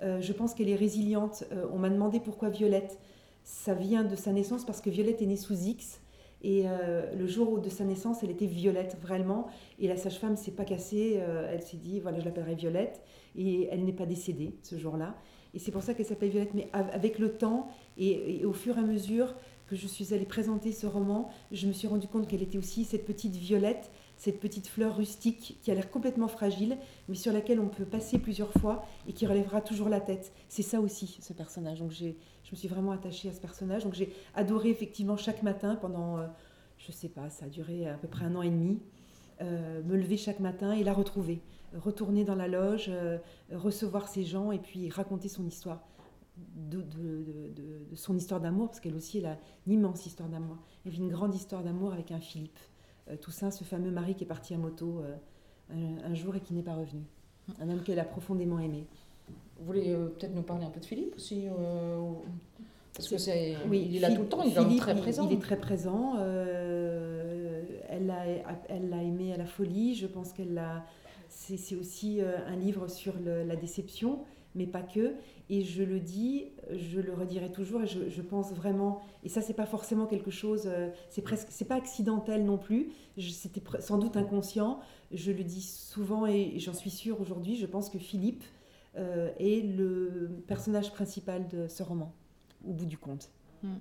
Euh, 0.00 0.20
je 0.20 0.32
pense 0.32 0.54
qu'elle 0.54 0.68
est 0.68 0.76
résiliente. 0.76 1.42
Euh, 1.50 1.66
on 1.72 1.78
m'a 1.78 1.88
demandé 1.88 2.20
pourquoi 2.20 2.50
Violette. 2.50 3.00
Ça 3.42 3.74
vient 3.74 4.04
de 4.04 4.14
sa 4.14 4.30
naissance 4.30 4.64
parce 4.64 4.80
que 4.80 4.90
Violette 4.90 5.20
est 5.20 5.26
née 5.26 5.36
sous 5.36 5.58
X. 5.60 6.00
Et 6.42 6.66
le 7.18 7.26
jour 7.26 7.58
de 7.58 7.68
sa 7.68 7.82
naissance, 7.82 8.22
elle 8.22 8.30
était 8.30 8.46
Violette, 8.46 8.96
vraiment. 9.02 9.48
Et 9.80 9.88
la 9.88 9.96
sage-femme 9.96 10.36
s'est 10.36 10.52
pas 10.52 10.64
cassée. 10.64 11.14
elle 11.50 11.62
s'est 11.62 11.78
dit, 11.78 11.98
voilà, 11.98 12.20
je 12.20 12.24
l'appellerai 12.24 12.54
Violette. 12.54 13.00
Et 13.36 13.68
elle 13.72 13.84
n'est 13.84 13.92
pas 13.92 14.06
décédée 14.06 14.54
ce 14.62 14.76
jour-là. 14.78 15.16
Et 15.56 15.58
c'est 15.58 15.72
pour 15.72 15.82
ça 15.82 15.94
qu'elle 15.94 16.06
s'appelle 16.06 16.28
Violette. 16.28 16.52
Mais 16.52 16.68
avec 16.72 17.18
le 17.18 17.32
temps 17.32 17.68
et, 17.96 18.44
au 18.44 18.52
fur 18.52 18.76
et 18.76 18.80
à 18.80 18.84
mesure, 18.84 19.34
que 19.68 19.74
je 19.74 19.86
suis 19.86 20.12
allée 20.14 20.26
présenter 20.26 20.70
ce 20.70 20.86
roman, 20.86 21.30
je 21.50 21.66
me 21.66 21.72
suis 21.72 21.88
rendu 21.88 22.06
compte 22.06 22.28
qu'elle 22.28 22.42
était 22.42 22.58
aussi 22.58 22.84
cette 22.84 23.06
petite 23.06 23.34
violette, 23.34 23.90
cette 24.18 24.38
petite 24.38 24.68
fleur 24.68 24.96
rustique 24.96 25.58
qui 25.62 25.70
a 25.70 25.74
l'air 25.74 25.90
complètement 25.90 26.28
fragile, 26.28 26.76
mais 27.08 27.16
sur 27.16 27.32
laquelle 27.32 27.58
on 27.58 27.68
peut 27.68 27.86
passer 27.86 28.18
plusieurs 28.18 28.52
fois 28.52 28.84
et 29.08 29.12
qui 29.12 29.26
relèvera 29.26 29.62
toujours 29.62 29.88
la 29.88 30.00
tête. 30.00 30.30
C'est 30.48 30.62
ça 30.62 30.78
aussi, 30.80 31.18
ce 31.20 31.32
personnage. 31.32 31.80
Donc 31.80 31.90
je 31.90 32.04
me 32.06 32.56
suis 32.56 32.68
vraiment 32.68 32.92
attachée 32.92 33.30
à 33.30 33.32
ce 33.32 33.40
personnage. 33.40 33.82
Donc 33.82 33.94
j'ai 33.94 34.12
adoré 34.34 34.68
effectivement 34.68 35.16
chaque 35.16 35.42
matin 35.42 35.74
pendant, 35.74 36.18
euh, 36.18 36.26
je 36.76 36.92
sais 36.92 37.08
pas, 37.08 37.30
ça 37.30 37.46
a 37.46 37.48
duré 37.48 37.88
à 37.88 37.94
peu 37.94 38.08
près 38.08 38.26
un 38.26 38.36
an 38.36 38.42
et 38.42 38.50
demi, 38.50 38.78
me 39.40 39.96
lever 39.96 40.16
chaque 40.16 40.40
matin 40.40 40.72
et 40.72 40.84
la 40.84 40.92
retrouver. 40.92 41.40
Retourner 41.74 42.24
dans 42.24 42.34
la 42.34 42.48
loge, 42.48 42.86
euh, 42.88 43.18
recevoir 43.52 44.08
ces 44.08 44.24
gens 44.24 44.50
et 44.52 44.58
puis 44.58 44.88
raconter 44.88 45.28
son 45.28 45.46
histoire 45.46 45.86
de, 46.56 46.84
son 47.94 48.16
histoire 48.16 48.40
d'amour, 48.40 48.68
parce 48.68 48.80
qu'elle 48.80 48.94
aussi, 48.94 49.18
elle 49.18 49.26
a 49.26 49.38
une 49.66 49.74
immense 49.74 50.06
histoire 50.06 50.28
d'amour. 50.28 50.56
Elle 50.84 50.92
vit 50.92 50.98
une 50.98 51.10
grande 51.10 51.34
histoire 51.34 51.62
d'amour 51.62 51.92
avec 51.92 52.10
un 52.10 52.20
Philippe 52.20 52.58
euh, 53.10 53.16
Toussaint, 53.16 53.50
ce 53.50 53.64
fameux 53.64 53.90
mari 53.90 54.14
qui 54.14 54.24
est 54.24 54.26
parti 54.26 54.54
à 54.54 54.58
moto 54.58 55.00
euh, 55.00 55.96
un, 56.04 56.14
jour 56.14 56.36
et 56.36 56.40
qui 56.40 56.54
n'est 56.54 56.62
pas 56.62 56.74
revenu. 56.74 57.02
Un 57.60 57.70
homme 57.70 57.82
qu'elle 57.82 57.98
a 57.98 58.04
profondément 58.04 58.58
aimé. 58.58 58.86
Vous 59.58 59.66
voulez 59.66 59.92
euh, 59.92 60.08
peut-être 60.08 60.34
nous 60.34 60.42
parler 60.42 60.66
un 60.66 60.70
peu 60.70 60.80
de 60.80 60.84
Philippe 60.84 61.14
aussi 61.16 61.46
Parce 62.94 63.08
que 63.08 63.18
c'est, 63.18 63.56
oui, 63.68 63.86
il 63.88 63.96
est 63.96 64.00
là 64.00 64.14
tout 64.14 64.22
le 64.22 64.28
temps, 64.28 64.42
il 64.42 64.50
est 64.50 64.78
très 64.78 64.96
présent. 64.96 65.28
Il, 65.28 65.34
est 65.34 65.40
très 65.40 65.56
présent. 65.56 66.14
Elle, 67.96 68.06
l'a, 68.06 68.24
elle 68.68 68.92
aimé 68.92 69.32
à 69.32 69.36
la 69.36 69.46
folie. 69.46 69.94
Je 69.94 70.06
pense 70.06 70.32
qu'elle 70.32 70.54
l'a. 70.54 70.84
C'est, 71.28 71.76
aussi 71.76 72.20
un 72.20 72.56
livre 72.56 72.88
sur 72.88 73.14
la 73.24 73.56
déception, 73.56 74.20
mais 74.56 74.66
pas 74.66 74.82
que. 74.82 75.14
Et 75.48 75.62
je 75.62 75.84
le 75.84 76.00
dis, 76.00 76.46
je 76.72 76.98
le 76.98 77.14
redirai 77.14 77.52
toujours, 77.52 77.82
et 77.82 77.86
je, 77.86 78.22
pense 78.22 78.52
vraiment, 78.52 79.00
et 79.22 79.28
ça 79.28 79.40
c'est 79.40 79.54
pas 79.54 79.66
forcément 79.66 80.06
quelque 80.06 80.32
chose, 80.32 80.64
euh, 80.66 80.90
c'est 81.08 81.22
presque, 81.22 81.48
c'est 81.50 81.66
pas 81.66 81.76
accidentel 81.76 82.44
non 82.44 82.58
plus, 82.58 82.90
c'était 83.16 83.62
sans 83.78 83.98
doute 83.98 84.16
inconscient, 84.16 84.80
je 85.12 85.30
le 85.30 85.44
dis 85.44 85.62
souvent 85.62 86.26
et 86.26 86.58
j'en 86.58 86.72
suis 86.72 86.90
sûre 86.90 87.20
aujourd'hui, 87.20 87.54
je 87.54 87.66
pense 87.66 87.90
que 87.90 87.98
Philippe 87.98 88.42
euh, 88.96 89.30
est 89.38 89.64
le 89.64 90.42
personnage 90.48 90.92
principal 90.92 91.46
de 91.46 91.68
ce 91.68 91.84
roman, 91.84 92.12
au 92.66 92.72
bout 92.72 92.86
du 92.86 92.98
compte. 92.98 93.30
Hmm. 93.62 93.76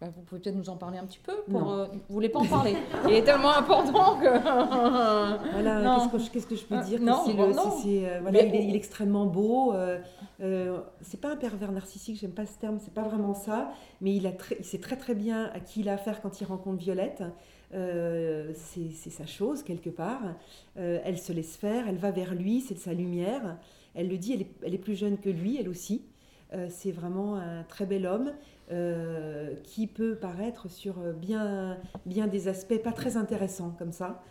Bah, 0.00 0.06
vous 0.16 0.22
pouvez 0.22 0.40
peut-être 0.40 0.56
nous 0.56 0.70
en 0.70 0.78
parler 0.78 0.96
un 0.96 1.04
petit 1.04 1.18
peu 1.18 1.34
pour, 1.50 1.70
euh, 1.70 1.86
Vous 1.92 2.14
voulez 2.14 2.30
pas 2.30 2.38
en 2.38 2.46
parler 2.46 2.74
Il 3.06 3.12
est 3.12 3.22
tellement 3.22 3.54
important 3.54 4.16
que... 4.18 4.30
voilà, 5.52 6.08
qu'est-ce 6.32 6.46
que, 6.46 6.56
je 6.56 6.64
peux 6.64 6.80
dire 6.84 7.02
non, 7.02 7.22
voilà, 7.34 7.64
il, 7.84 8.72
est, 8.72 8.74
extrêmement 8.74 9.26
beau. 9.26 9.74
Euh, 9.74 9.98
euh, 10.40 10.78
c'est 11.02 11.20
pas 11.20 11.32
un 11.32 11.36
pervers 11.36 11.70
narcissique, 11.70 12.18
j'aime 12.18 12.30
pas 12.30 12.46
ce 12.46 12.56
terme, 12.58 12.78
c'est 12.82 12.94
pas 12.94 13.02
vraiment 13.02 13.34
ça. 13.34 13.72
Mais 14.00 14.16
il, 14.16 14.26
a 14.26 14.30
il 14.58 14.64
sait 14.64 14.78
très 14.78 14.96
très 14.96 15.14
bien 15.14 15.50
à 15.52 15.60
qui 15.60 15.80
il 15.80 15.88
a 15.90 15.94
affaire 15.94 16.22
quand 16.22 16.40
il 16.40 16.44
rencontre 16.46 16.78
Violette. 16.78 17.22
c'est 17.70 19.10
sa 19.10 19.26
chose 19.26 19.62
quelque 19.62 19.90
part. 19.90 20.22
elle 20.76 21.18
se 21.18 21.34
laisse 21.34 21.56
faire, 21.56 21.86
elle 21.86 21.98
va 21.98 22.10
vers 22.10 22.34
lui, 22.34 22.62
c'est 22.62 22.74
de 22.74 22.78
sa 22.78 22.94
lumière. 22.94 23.58
Elle 23.94 24.08
le 24.08 24.16
dit, 24.16 24.32
elle 24.32 24.42
est, 24.42 24.50
elle 24.64 24.72
est 24.72 24.78
plus 24.78 24.96
jeune 24.96 25.18
que 25.18 25.28
lui, 25.28 25.58
elle 25.60 25.68
aussi. 25.68 26.06
c'est 26.70 26.90
vraiment 26.90 27.36
un 27.36 27.64
très 27.64 27.84
bel 27.84 28.06
homme. 28.06 28.32
Euh, 28.72 29.54
qui 29.64 29.88
peut 29.88 30.14
paraître 30.14 30.70
sur 30.70 30.94
bien, 31.20 31.76
bien 32.06 32.28
des 32.28 32.46
aspects 32.46 32.78
pas 32.78 32.92
très 32.92 33.16
intéressants 33.16 33.74
comme 33.76 33.90
ça, 33.90 34.22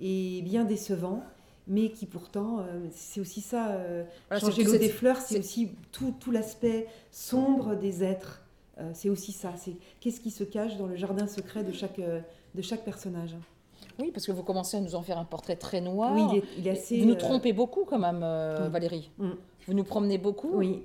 et 0.00 0.40
bien 0.42 0.64
décevants, 0.64 1.24
mais 1.66 1.90
qui 1.90 2.06
pourtant, 2.06 2.60
euh, 2.60 2.86
c'est 2.92 3.20
aussi 3.20 3.40
ça, 3.40 3.70
euh, 3.70 4.04
changer 4.38 4.62
l'eau 4.62 4.76
des 4.76 4.88
fleurs, 4.88 5.16
c'est 5.16 5.40
aussi 5.40 5.70
tout, 5.90 6.14
tout 6.20 6.30
l'aspect 6.30 6.86
sombre 7.10 7.74
des 7.74 8.04
êtres. 8.04 8.44
c'est 8.92 9.08
aussi 9.08 9.32
ça, 9.32 9.54
c'est 9.56 9.74
qu'est-ce 9.98 10.20
qui 10.20 10.30
se 10.30 10.44
cache 10.44 10.76
dans 10.76 10.86
le 10.86 10.94
jardin 10.94 11.26
secret 11.26 11.64
de 11.64 11.72
chaque, 11.72 12.00
de 12.00 12.62
chaque 12.62 12.84
personnage. 12.84 13.34
Oui, 13.98 14.12
parce 14.12 14.26
que 14.26 14.32
vous 14.32 14.44
commencez 14.44 14.76
à 14.76 14.80
nous 14.80 14.94
en 14.94 15.02
faire 15.02 15.18
un 15.18 15.24
portrait 15.24 15.56
très 15.56 15.80
noir. 15.80 16.12
Oui, 16.14 16.40
il 16.56 16.68
est, 16.68 16.70
assez. 16.70 17.00
Vous 17.00 17.04
nous 17.06 17.16
trompez 17.16 17.52
beaucoup 17.52 17.84
quand 17.84 17.98
même, 17.98 18.20
Valérie. 18.70 19.10
Mm. 19.18 19.30
Vous 19.66 19.74
nous 19.74 19.82
promenez 19.82 20.18
beaucoup. 20.18 20.50
Oui. 20.52 20.84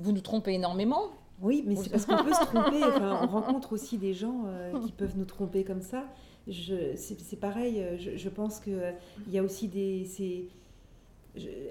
vous 0.00 0.10
nous 0.10 0.20
trompez 0.20 0.54
énormément. 0.54 1.10
Oui, 1.40 1.64
mais 1.66 1.76
c'est 1.76 1.90
parce 1.90 2.06
qu'on 2.06 2.22
peut 2.22 2.32
se 2.32 2.44
tromper. 2.44 2.82
on 3.00 3.26
rencontre 3.26 3.72
aussi 3.72 3.98
des 3.98 4.12
gens 4.12 4.44
euh, 4.46 4.78
qui 4.84 4.92
peuvent 4.92 5.16
nous 5.16 5.24
tromper 5.24 5.64
comme 5.64 5.82
ça. 5.82 6.04
C'est 6.48 7.38
pareil, 7.40 7.80
euh, 7.80 7.96
je, 7.98 8.28
pense 8.28 8.60
qu'il 8.60 8.74
euh, 8.74 8.92
y 9.30 9.38
a 9.38 9.42
aussi 9.42 9.68
des. 9.68 10.48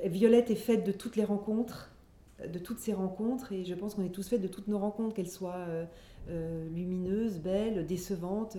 Violette 0.06 0.50
est 0.50 0.56
faite 0.56 0.86
de 0.86 0.92
toutes 0.92 1.16
les 1.16 1.26
rencontres, 1.26 1.92
de 2.48 2.60
toutes 2.60 2.80
ces 2.80 2.94
rencontres, 2.94 3.52
et 3.52 3.66
je 3.66 3.76
pense 3.76 3.94
qu'on 3.94 4.06
est 4.06 4.10
tous 4.10 4.28
faits 4.28 4.42
de 4.42 4.48
toutes 4.48 4.68
nos 4.68 4.80
rencontres, 4.80 5.14
qu'elles 5.14 5.30
soient 5.30 5.68
lumineuses, 6.74 7.40
belles, 7.40 7.86
décevantes. 7.86 8.58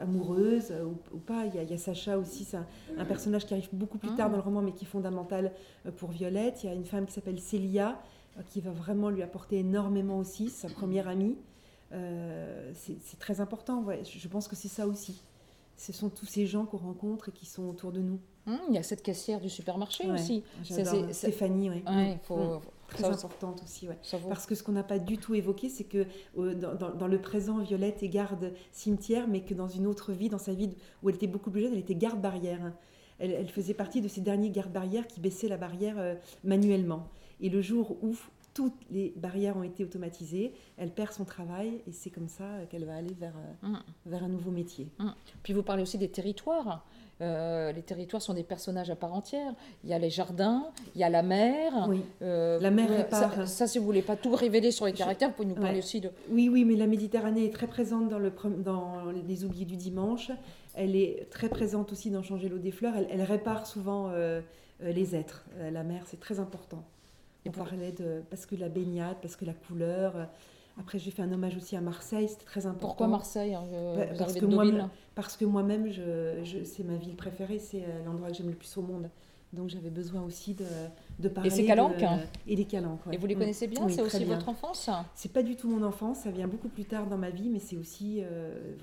amoureuses 0.00 0.72
ou, 1.12 1.18
pas. 1.18 1.44
Il 1.46 1.70
y, 1.70 1.72
a, 1.72 1.78
Sacha 1.78 2.18
aussi, 2.18 2.42
c'est 2.42 2.58
un, 2.98 3.04
personnage 3.04 3.46
qui 3.46 3.54
arrive 3.54 3.68
beaucoup 3.72 3.98
plus 3.98 4.14
tard 4.16 4.26
ah. 4.26 4.30
dans 4.30 4.36
le 4.38 4.42
roman, 4.42 4.60
mais 4.60 4.72
qui 4.72 4.84
est 4.84 4.88
fondamental 4.88 5.52
pour 5.98 6.10
Violette. 6.10 6.64
Il 6.64 6.66
y 6.66 6.70
a 6.70 6.74
une 6.74 6.84
femme 6.84 7.06
qui 7.06 7.12
s'appelle 7.12 7.38
Célia, 7.38 7.96
qui 8.48 8.60
va 8.60 8.70
vraiment 8.70 9.10
lui 9.10 9.22
apporter 9.22 9.58
énormément 9.58 10.18
aussi, 10.18 10.50
sa 10.50 10.68
première 10.68 11.08
amie. 11.08 11.36
Euh, 11.92 12.72
c'est 12.74 13.18
très 13.18 13.40
important, 13.40 13.82
ouais. 13.82 14.02
je 14.04 14.28
pense 14.28 14.48
que 14.48 14.56
c'est 14.56 14.68
ça 14.68 14.86
aussi. 14.86 15.22
Ce 15.76 15.92
sont 15.92 16.08
tous 16.08 16.26
ces 16.26 16.46
gens 16.46 16.66
qu'on 16.66 16.76
rencontre 16.76 17.30
et 17.30 17.32
qui 17.32 17.46
sont 17.46 17.64
autour 17.64 17.92
de 17.92 18.00
nous. 18.00 18.20
Hum, 18.46 18.58
il 18.68 18.74
y 18.74 18.78
a 18.78 18.82
cette 18.82 19.02
caissière 19.02 19.40
du 19.40 19.48
supermarché 19.48 20.10
aussi. 20.10 20.44
C'est 20.62 21.12
Stéphanie, 21.12 21.70
oui. 21.70 21.82
Ouais, 21.86 22.18
faut, 22.22 22.60
très 22.88 23.04
importante 23.04 23.62
aussi. 23.62 23.88
Ouais. 23.88 23.98
Parce 24.28 24.46
que 24.46 24.54
ce 24.54 24.62
qu'on 24.62 24.72
n'a 24.72 24.82
pas 24.82 24.98
du 24.98 25.18
tout 25.18 25.34
évoqué, 25.34 25.68
c'est 25.68 25.84
que 25.84 26.06
euh, 26.38 26.54
dans, 26.54 27.08
le 27.08 27.20
présent, 27.20 27.58
Violette 27.58 28.02
est 28.02 28.08
garde 28.08 28.52
cimetière, 28.72 29.26
mais 29.28 29.40
que 29.40 29.54
dans 29.54 29.68
une 29.68 29.86
autre 29.86 30.12
vie, 30.12 30.28
dans 30.28 30.38
sa 30.38 30.52
vie 30.52 30.70
où 31.02 31.08
elle 31.08 31.16
était 31.16 31.26
beaucoup 31.26 31.50
plus 31.50 31.62
jeune, 31.62 31.72
elle 31.72 31.78
était 31.78 31.94
garde 31.94 32.20
barrière. 32.20 32.72
Elle, 33.18 33.48
faisait 33.48 33.74
partie 33.74 34.00
de 34.00 34.08
ces 34.08 34.20
derniers 34.20 34.50
gardes 34.50 34.72
barrières 34.72 35.06
qui 35.06 35.20
baissaient 35.20 35.48
la 35.48 35.56
barrière 35.56 35.94
euh, 35.98 36.14
manuellement. 36.42 37.08
Et 37.40 37.48
le 37.48 37.60
jour 37.60 37.96
où 38.02 38.16
toutes 38.54 38.72
les 38.90 39.12
barrières 39.16 39.56
ont 39.56 39.64
été 39.64 39.84
automatisées, 39.84 40.52
elle 40.78 40.90
perd 40.90 41.12
son 41.12 41.24
travail 41.24 41.80
et 41.86 41.92
c'est 41.92 42.10
comme 42.10 42.28
ça 42.28 42.44
qu'elle 42.70 42.84
va 42.84 42.94
aller 42.94 43.14
vers, 43.18 43.34
euh, 43.64 43.68
mm. 43.68 43.82
vers 44.06 44.24
un 44.24 44.28
nouveau 44.28 44.52
métier. 44.52 44.88
Mm. 44.98 45.08
Puis 45.42 45.52
vous 45.52 45.64
parlez 45.64 45.82
aussi 45.82 45.98
des 45.98 46.08
territoires. 46.08 46.86
Euh, 47.20 47.70
les 47.72 47.82
territoires 47.82 48.22
sont 48.22 48.34
des 48.34 48.42
personnages 48.42 48.90
à 48.90 48.96
part 48.96 49.12
entière. 49.12 49.54
Il 49.82 49.90
y 49.90 49.92
a 49.92 49.98
les 49.98 50.10
jardins, 50.10 50.66
il 50.94 51.00
y 51.00 51.04
a 51.04 51.10
la 51.10 51.22
mer. 51.22 51.86
Oui. 51.88 52.00
Euh, 52.22 52.58
la 52.60 52.70
mer 52.70 52.88
répare. 52.88 53.46
Ça, 53.46 53.66
si 53.66 53.78
vous 53.78 53.84
voulez 53.84 54.02
pas 54.02 54.16
tout 54.16 54.34
révéler 54.34 54.70
sur 54.70 54.86
les 54.86 54.92
caractères, 54.92 55.28
vous 55.30 55.34
pouvez 55.34 55.48
nous 55.48 55.54
parler 55.54 55.78
aussi 55.78 56.00
de. 56.00 56.10
Oui, 56.30 56.48
oui, 56.48 56.64
mais 56.64 56.76
la 56.76 56.86
Méditerranée 56.86 57.44
est 57.44 57.54
très 57.54 57.66
présente 57.66 58.08
dans, 58.08 58.18
le, 58.18 58.32
dans 58.58 59.10
les 59.26 59.44
oubliés 59.44 59.64
du 59.64 59.76
dimanche. 59.76 60.30
Elle 60.74 60.96
est 60.96 61.28
très 61.30 61.48
présente 61.48 61.92
aussi 61.92 62.10
dans 62.10 62.22
Changer 62.22 62.48
l'eau 62.48 62.58
des 62.58 62.72
fleurs. 62.72 62.94
Elle, 62.96 63.22
répare 63.22 63.66
souvent 63.66 64.12
les 64.80 65.14
êtres. 65.14 65.44
la 65.72 65.84
mer, 65.84 66.02
c'est 66.06 66.18
très 66.18 66.40
important. 66.40 66.84
On 67.46 67.50
parlait 67.50 67.92
de 67.92 68.22
parce 68.30 68.46
que 68.46 68.54
la 68.54 68.68
baignade, 68.68 69.16
parce 69.20 69.36
que 69.36 69.44
la 69.44 69.54
couleur. 69.54 70.16
Euh, 70.16 70.24
après, 70.76 70.98
j'ai 70.98 71.12
fait 71.12 71.22
un 71.22 71.32
hommage 71.32 71.56
aussi 71.56 71.76
à 71.76 71.80
Marseille, 71.80 72.28
c'était 72.28 72.44
très 72.44 72.66
important. 72.66 72.88
Pourquoi 72.88 73.06
Marseille 73.06 73.54
hein, 73.54 73.62
bah, 73.96 74.06
parce, 74.18 74.34
que 74.34 74.44
moi, 74.44 74.64
parce 75.14 75.36
que 75.36 75.44
moi-même, 75.44 75.92
je, 75.92 76.64
c'est 76.64 76.82
ma 76.82 76.96
ville 76.96 77.14
préférée, 77.14 77.60
c'est 77.60 77.82
euh, 77.82 78.04
l'endroit 78.04 78.28
que 78.28 78.34
j'aime 78.34 78.48
le 78.48 78.56
plus 78.56 78.76
au 78.76 78.82
monde. 78.82 79.08
Donc 79.52 79.68
j'avais 79.68 79.90
besoin 79.90 80.22
aussi 80.22 80.54
de, 80.54 80.64
de 81.20 81.28
parler. 81.28 81.48
Et 81.48 81.52
c'est 81.52 81.64
Calanques 81.64 82.04
Et 82.48 82.56
les 82.56 82.64
Calanques, 82.64 83.02
Et 83.12 83.18
vous 83.18 83.26
les 83.26 83.36
connaissez 83.36 83.68
bien 83.68 83.88
C'est 83.88 84.02
aussi 84.02 84.24
votre 84.24 84.48
enfance 84.48 84.90
C'est 85.14 85.32
pas 85.32 85.44
du 85.44 85.54
tout 85.54 85.68
mon 85.68 85.84
enfance, 85.84 86.20
ça 86.20 86.32
vient 86.32 86.48
beaucoup 86.48 86.68
plus 86.68 86.84
tard 86.84 87.06
dans 87.06 87.18
ma 87.18 87.30
vie, 87.30 87.48
mais 87.50 87.60
c'est 87.60 87.76
aussi 87.76 88.18
euh, 88.20 88.74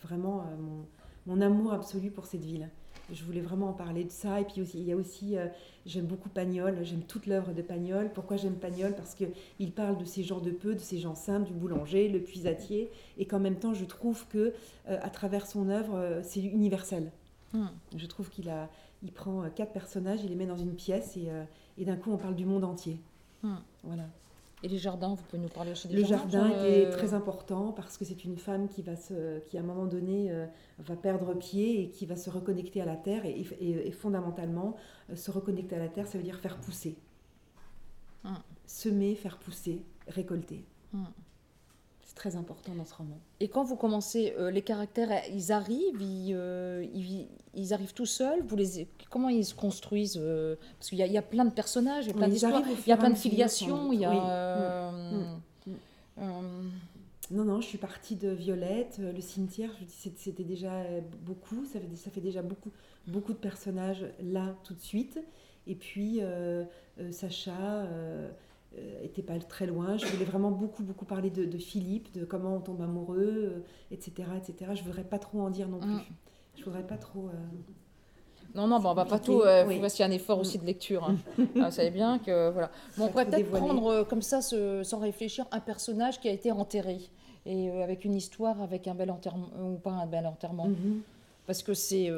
vraiment 0.00 0.44
mon, 0.60 0.86
mon, 1.26 1.40
amour 1.40 1.72
absolu 1.72 2.12
pour 2.12 2.26
cette 2.26 2.44
ville 2.44 2.68
je 3.10 3.24
voulais 3.24 3.40
vraiment 3.40 3.70
en 3.70 3.72
parler 3.72 4.04
de 4.04 4.10
ça. 4.10 4.40
Et 4.40 4.44
puis 4.44 4.60
aussi, 4.62 4.78
il 4.78 4.86
y 4.86 4.92
a 4.92 4.96
aussi, 4.96 5.36
euh, 5.36 5.46
j'aime 5.86 6.06
beaucoup 6.06 6.28
Pagnol, 6.28 6.78
j'aime 6.82 7.02
toute 7.02 7.26
l'œuvre 7.26 7.52
de 7.52 7.62
Pagnol. 7.62 8.10
Pourquoi 8.12 8.36
j'aime 8.36 8.56
Pagnol? 8.56 8.94
Parce 8.94 9.14
qu'il 9.14 9.72
parle 9.72 9.98
de 9.98 10.04
ces 10.04 10.22
gens 10.22 10.40
de 10.40 10.50
peu, 10.50 10.74
de 10.74 10.80
ces 10.80 10.98
gens 10.98 11.14
simples, 11.14 11.46
du 11.46 11.54
boulanger, 11.54 12.08
le 12.08 12.20
puisatier, 12.20 12.90
et 13.18 13.26
qu'en 13.26 13.40
même 13.40 13.56
temps, 13.56 13.74
je 13.74 13.84
trouve 13.84 14.26
que 14.28 14.54
euh, 14.88 14.98
à 15.02 15.10
travers 15.10 15.46
son 15.46 15.68
œuvre, 15.68 15.94
euh, 15.96 16.20
c'est 16.22 16.42
universel. 16.42 17.10
Hmm. 17.52 17.66
Je 17.96 18.06
trouve 18.06 18.30
qu'il 18.30 18.48
a, 18.48 18.70
il 19.02 19.12
prend 19.12 19.48
quatre 19.50 19.72
personnages, 19.72 20.20
il 20.22 20.30
les 20.30 20.36
met 20.36 20.46
dans 20.46 20.56
une 20.56 20.74
pièce, 20.74 21.16
et, 21.16 21.28
et 21.76 21.84
d'un 21.84 21.96
coup, 21.96 22.10
on 22.12 22.16
parle 22.16 22.34
du 22.34 22.46
monde 22.46 22.64
entier. 22.64 22.98
Hmm. 23.42 23.56
Voilà. 23.82 24.04
Et 24.62 24.68
les 24.68 24.78
jardins, 24.78 25.14
vous 25.14 25.22
pouvez 25.24 25.42
nous 25.42 25.48
parler 25.48 25.72
aussi 25.72 25.88
des 25.88 25.96
le 25.96 26.04
jardins 26.04 26.44
Le 26.44 26.50
jardin 26.50 26.64
est 26.64 26.90
très 26.90 27.14
important 27.14 27.72
parce 27.72 27.98
que 27.98 28.04
c'est 28.04 28.24
une 28.24 28.36
femme 28.36 28.68
qui, 28.68 28.82
va 28.82 28.94
se, 28.94 29.40
qui 29.40 29.58
à 29.58 29.60
un 29.60 29.64
moment 29.64 29.86
donné, 29.86 30.30
euh, 30.30 30.46
va 30.78 30.94
perdre 30.94 31.34
pied 31.34 31.82
et 31.82 31.90
qui 31.90 32.06
va 32.06 32.16
se 32.16 32.30
reconnecter 32.30 32.80
à 32.80 32.84
la 32.84 32.96
terre. 32.96 33.24
Et, 33.26 33.44
et, 33.60 33.90
fondamentalement, 33.90 34.76
euh, 35.10 35.16
se 35.16 35.30
reconnecter 35.30 35.76
à 35.76 35.80
la 35.80 35.88
terre, 35.88 36.06
ça 36.06 36.16
veut 36.16 36.24
dire 36.24 36.38
faire 36.38 36.58
pousser. 36.58 36.96
Hum. 38.24 38.38
Semer, 38.66 39.16
faire 39.16 39.38
pousser, 39.38 39.82
récolter. 40.06 40.64
Hum 40.94 41.06
très 42.14 42.36
important 42.36 42.74
dans 42.74 42.84
ce 42.84 42.94
roman. 42.94 43.18
Et 43.40 43.48
quand 43.48 43.64
vous 43.64 43.76
commencez, 43.76 44.34
euh, 44.38 44.50
les 44.50 44.62
caractères, 44.62 45.10
ils 45.32 45.52
arrivent, 45.52 46.00
ils, 46.00 46.32
euh, 46.34 46.86
ils, 47.54 47.74
arrivent 47.74 47.94
tout 47.94 48.06
seuls. 48.06 48.42
Vous 48.46 48.56
les, 48.56 48.88
comment 49.10 49.28
ils 49.28 49.44
se 49.44 49.54
construisent 49.54 50.18
euh, 50.20 50.56
Parce 50.78 50.90
qu'il 50.90 50.98
y, 50.98 51.08
y, 51.08 51.18
a 51.18 51.22
plein 51.22 51.44
de 51.44 51.50
personnages, 51.50 52.06
il 52.06 52.08
y 52.08 52.12
a 52.12 52.14
plein 52.14 52.28
d'histoires, 52.28 52.62
il 52.66 52.88
y 52.88 52.92
a 52.92 52.96
plein 52.96 53.10
de 53.10 53.16
filiations. 53.16 53.92
Il 53.92 54.00
y 54.00 54.04
a. 54.04 54.92
Non, 57.30 57.44
non, 57.44 57.62
je 57.62 57.66
suis 57.66 57.78
partie 57.78 58.16
de 58.16 58.28
Violette, 58.28 58.98
le 58.98 59.20
cimetière. 59.22 59.70
C'était 59.88 60.42
déjà 60.42 60.82
beaucoup. 61.24 61.64
Ça 61.64 61.80
fait, 61.80 61.96
ça 61.96 62.10
fait 62.10 62.20
déjà 62.20 62.42
beaucoup, 62.42 62.70
beaucoup 63.06 63.32
de 63.32 63.38
personnages 63.38 64.04
là 64.22 64.54
tout 64.64 64.74
de 64.74 64.80
suite. 64.80 65.18
Et 65.66 65.74
puis 65.74 66.20
Sacha. 67.10 67.86
Euh, 68.78 69.04
était 69.04 69.22
pas 69.22 69.38
très 69.38 69.66
loin. 69.66 69.98
Je 69.98 70.06
voulais 70.06 70.24
vraiment 70.24 70.50
beaucoup, 70.50 70.82
beaucoup 70.82 71.04
parler 71.04 71.28
de, 71.28 71.58
Philippe, 71.58 72.14
de 72.14 72.24
comment 72.24 72.56
on 72.56 72.60
tombe 72.60 72.80
amoureux, 72.80 73.64
etc., 73.90 74.12
euh, 74.20 74.38
etc. 74.38 74.72
Je 74.74 74.82
voudrais 74.82 75.04
pas 75.04 75.18
trop 75.18 75.40
en 75.40 75.50
dire 75.50 75.68
non 75.68 75.78
plus. 75.78 75.90
Mm. 75.90 76.02
Je 76.56 76.64
voudrais 76.64 76.86
pas 76.86 76.96
trop. 76.96 77.28
Euh, 77.28 77.32
non, 78.54 78.66
non, 78.66 78.80
bon, 78.80 78.90
on 78.90 78.94
va 78.94 79.04
pas 79.04 79.18
tout. 79.18 79.42
Il 79.44 79.80
faut 79.80 79.86
qu'il 79.88 80.00
y 80.00 80.08
un 80.08 80.10
effort 80.10 80.38
aussi 80.38 80.58
de 80.58 80.64
lecture. 80.64 81.04
Hein. 81.04 81.16
Ah, 81.60 81.66
vous 81.66 81.70
savez 81.70 81.90
bien 81.90 82.18
que 82.18 82.50
voilà. 82.50 82.70
Bon, 82.96 83.04
on 83.04 83.08
pourrait 83.08 83.26
peut-être 83.26 83.50
prendre 83.50 84.04
comme 84.04 84.22
ça, 84.22 84.40
sans 84.40 84.98
réfléchir, 84.98 85.46
un 85.50 85.60
personnage 85.60 86.20
qui 86.20 86.28
a 86.28 86.32
été 86.32 86.50
enterré 86.50 86.98
et 87.44 87.70
avec 87.82 88.04
une 88.04 88.14
histoire, 88.14 88.62
avec 88.62 88.88
un 88.88 88.94
bel 88.94 89.10
enterrement 89.10 89.50
ou 89.60 89.76
pas 89.76 89.90
un 89.90 90.06
bel 90.06 90.26
enterrement, 90.26 90.68
mm-hmm. 90.68 91.00
parce 91.46 91.62
que 91.62 91.74
c'est 91.74 92.10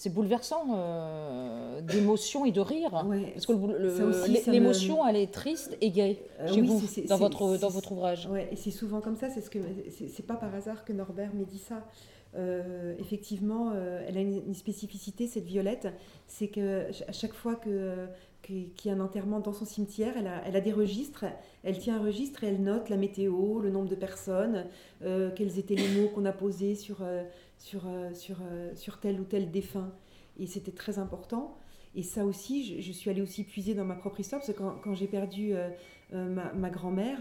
c'est 0.00 0.08
bouleversant 0.08 0.64
euh, 0.70 1.82
d'émotion 1.82 2.46
et 2.46 2.52
de 2.52 2.60
rire. 2.62 2.90
parce 2.90 3.44
que 3.44 4.50
l'émotion, 4.50 5.06
elle 5.06 5.16
est 5.16 5.30
triste 5.30 5.76
et 5.82 5.90
gaie 5.90 6.16
euh, 6.40 6.46
vous, 6.46 6.82
dans, 7.06 7.18
votre, 7.18 7.58
dans 7.58 7.68
votre 7.68 7.92
ouvrage. 7.92 8.26
Ouais, 8.32 8.48
et 8.50 8.56
c'est 8.56 8.70
souvent 8.70 9.02
comme 9.02 9.16
ça. 9.16 9.28
C'est 9.28 9.42
ce 9.42 9.50
que 9.50 9.58
c'est 9.90 10.26
pas 10.26 10.36
par 10.36 10.54
hasard 10.54 10.86
que 10.86 10.94
Norbert 10.94 11.34
me 11.34 11.44
dit 11.44 11.58
ça. 11.58 11.86
Euh, 12.34 12.94
effectivement, 12.98 13.74
elle 14.08 14.16
a 14.16 14.20
une, 14.20 14.54
spécificité, 14.54 15.26
cette 15.26 15.44
Violette, 15.44 15.88
c'est 16.26 16.48
que 16.48 16.86
à 17.06 17.12
chaque 17.12 17.34
fois 17.34 17.56
que 17.56 18.06
qu'il 18.42 18.70
y 18.86 18.88
a 18.88 18.94
un 18.94 19.00
enterrement 19.00 19.38
dans 19.38 19.52
son 19.52 19.66
cimetière, 19.66 20.14
elle 20.16 20.26
a, 20.26 20.42
elle 20.46 20.56
a, 20.56 20.62
des 20.62 20.72
registres, 20.72 21.26
elle 21.62 21.78
tient 21.78 21.96
un 21.96 22.02
registre 22.02 22.42
et 22.42 22.46
elle 22.46 22.62
note 22.62 22.88
la 22.88 22.96
météo, 22.96 23.60
le 23.60 23.68
nombre 23.68 23.88
de 23.88 23.94
personnes, 23.94 24.64
quels 25.02 25.58
étaient 25.58 25.74
les 25.74 25.88
mots 25.88 26.08
qu'on 26.08 26.24
a 26.24 26.32
posés 26.32 26.74
sur, 26.74 27.04
sur, 27.60 27.82
euh, 27.86 28.12
sur, 28.14 28.38
euh, 28.42 28.74
sur 28.74 28.98
tel 28.98 29.20
ou 29.20 29.24
tel 29.24 29.50
défunt. 29.50 29.92
Et 30.38 30.46
c'était 30.46 30.72
très 30.72 30.98
important. 30.98 31.56
Et 31.94 32.02
ça 32.02 32.24
aussi, 32.24 32.80
je, 32.80 32.92
suis 32.92 33.10
allée 33.10 33.20
aussi 33.20 33.44
puiser 33.44 33.74
dans 33.74 33.84
ma 33.84 33.96
propre 33.96 34.20
histoire, 34.20 34.40
parce 34.40 34.52
que 34.52 34.58
quand, 34.58 34.94
j'ai 34.94 35.08
perdu 35.08 35.54
euh, 35.54 35.68
ma, 36.12 36.52
ma 36.52 36.70
grand-mère, 36.70 37.18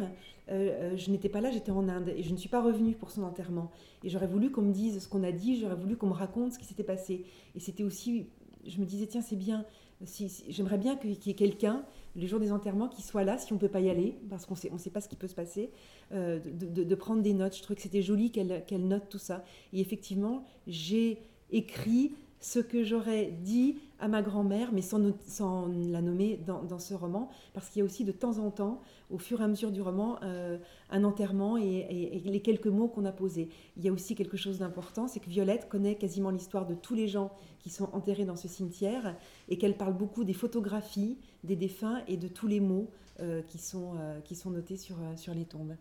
je 0.47 1.09
n'étais 1.09 1.27
pas 1.27 1.41
là, 1.41 1.49
j'étais 1.49 1.71
en 1.71 1.89
Inde, 1.89 2.13
et 2.15 2.21
je 2.21 2.31
ne 2.31 2.37
suis 2.37 2.49
pas 2.49 2.61
revenue 2.61 2.93
pour 2.93 3.09
son 3.09 3.23
enterrement. 3.23 3.71
Et 4.03 4.09
j'aurais 4.09 4.27
voulu 4.27 4.51
qu'on 4.51 4.61
me 4.61 4.71
dise 4.71 5.03
ce 5.03 5.07
qu'on 5.07 5.23
a 5.23 5.31
dit, 5.31 5.59
j'aurais 5.59 5.75
voulu 5.75 5.97
qu'on 5.97 6.07
me 6.07 6.13
raconte 6.13 6.53
ce 6.53 6.59
qui 6.59 6.65
s'était 6.65 6.83
passé. 6.83 7.25
Et 7.55 7.59
c'était 7.59 7.83
aussi, 7.83 8.27
je 8.65 8.79
me 8.79 8.85
disais, 8.85 9.07
tiens, 9.07 9.21
c'est 9.21 9.35
bien, 9.35 9.65
si, 10.05 10.43
j'aimerais 10.49 10.77
bien 10.77 10.95
qu'il 10.95 11.11
y 11.11 11.29
ait 11.29 11.33
quelqu'un, 11.33 11.83
les 12.15 12.27
jours 12.27 12.39
des 12.39 12.51
enterrements, 12.51 12.87
qui 12.87 13.01
soit 13.01 13.23
là, 13.23 13.37
si 13.37 13.51
on 13.53 13.55
ne 13.55 13.59
peut 13.59 13.69
pas 13.69 13.81
y 13.81 13.89
aller, 13.89 14.17
parce 14.29 14.45
qu'on 14.45 14.55
ne 14.55 14.77
sait 14.77 14.89
pas 14.89 15.01
ce 15.01 15.09
qui 15.09 15.15
peut 15.15 15.27
se 15.27 15.35
passer, 15.35 15.71
euh, 16.11 16.39
de, 16.39 16.95
prendre 16.95 17.21
des 17.21 17.33
notes. 17.33 17.55
Je 17.55 17.61
trouvais 17.61 17.75
que 17.75 17.81
c'était 17.81 18.01
joli 18.01 18.31
qu'elle 18.31 18.87
note 18.87 19.09
tout 19.09 19.19
ça. 19.19 19.43
Et 19.73 19.79
effectivement, 19.79 20.43
j'ai 20.67 21.21
écrit 21.51 22.13
ce 22.39 22.59
que 22.59 22.83
j'aurais 22.83 23.31
dit 23.43 23.77
à 23.99 24.07
ma 24.07 24.21
grand-mère, 24.21 24.71
mais 24.71 24.81
sans, 24.81 24.99
sans, 25.25 25.67
la 25.67 26.01
nommer 26.01 26.39
dans, 26.45 26.79
ce 26.79 26.93
roman, 26.93 27.29
parce 27.53 27.69
qu'il 27.69 27.79
y 27.79 27.81
a 27.81 27.85
aussi 27.85 28.03
de 28.03 28.11
temps 28.11 28.37
en 28.37 28.51
temps, 28.51 28.81
au 29.09 29.17
fur 29.17 29.41
et 29.41 29.43
à 29.43 29.47
mesure 29.47 29.71
du 29.71 29.81
roman, 29.81 30.17
euh, 30.23 30.57
un 30.89 31.03
enterrement 31.03 31.57
et, 31.57 32.21
les 32.23 32.41
quelques 32.41 32.67
mots 32.67 32.87
qu'on 32.87 33.05
a 33.05 33.11
posés. 33.11 33.49
Il 33.77 33.83
y 33.83 33.89
a 33.89 33.91
aussi 33.91 34.15
quelque 34.15 34.37
chose 34.37 34.59
d'important, 34.59 35.07
c'est 35.07 35.19
que 35.19 35.29
Violette 35.29 35.67
connaît 35.69 35.95
quasiment 35.95 36.29
l'histoire 36.29 36.65
de 36.65 36.75
tous 36.75 36.95
les 36.95 37.07
gens 37.07 37.31
qui 37.59 37.69
sont 37.69 37.89
enterrés 37.93 38.25
dans 38.25 38.37
ce 38.37 38.47
cimetière, 38.47 39.15
et 39.49 39.57
qu'elle 39.57 39.77
parle 39.77 39.93
beaucoup 39.93 40.23
des 40.23 40.33
photographies 40.33 41.17
des 41.43 41.55
défunts 41.55 42.01
et 42.07 42.17
de 42.17 42.27
tous 42.27 42.47
les 42.47 42.59
mots 42.59 42.89
euh, 43.21 43.41
qui, 43.47 43.57
sont, 43.57 43.93
euh, 43.97 44.19
qui 44.21 44.35
sont 44.35 44.49
notés 44.49 44.77
sur, 44.77 44.97
sur 45.15 45.33
les 45.33 45.45
tombes. 45.45 45.75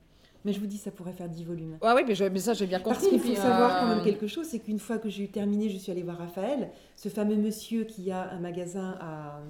Mais 0.45 0.53
je 0.53 0.61
vous 0.61 0.67
dis, 0.67 0.79
ça 0.79 0.91
pourrait 0.91 1.13
faire 1.13 1.29
10 1.29 1.45
volumes. 1.45 1.79
Ah 1.83 1.95
oui, 1.97 2.03
mais, 2.07 2.15
ça, 2.39 2.55
j'ai 2.55 2.67
bien 2.67 2.79
compris. 2.79 3.01
Parce 3.01 3.09
qu'il 3.09 3.21
faut 3.21 3.35
savoir 3.35 3.81
quand 3.81 3.89
même 3.89 4.05
quelque 4.05 4.27
chose, 4.27 4.47
c'est 4.47 4.61
qu'une 4.61 4.79
fois 4.79 4.99
que 4.99 5.09
j'ai 5.09 5.25
eu 5.25 5.29
terminé, 5.29 5.69
je 5.69 5.77
suis 5.79 5.91
allée 5.91 6.03
voir 6.03 6.19
Raphaël, 6.19 6.71
ce 6.99 7.09
fameux 7.09 7.37
monsieur 7.37 7.85
qui 7.85 8.11
a 8.11 8.29
un 8.33 8.41
magasin 8.41 8.99
à, 9.01 9.41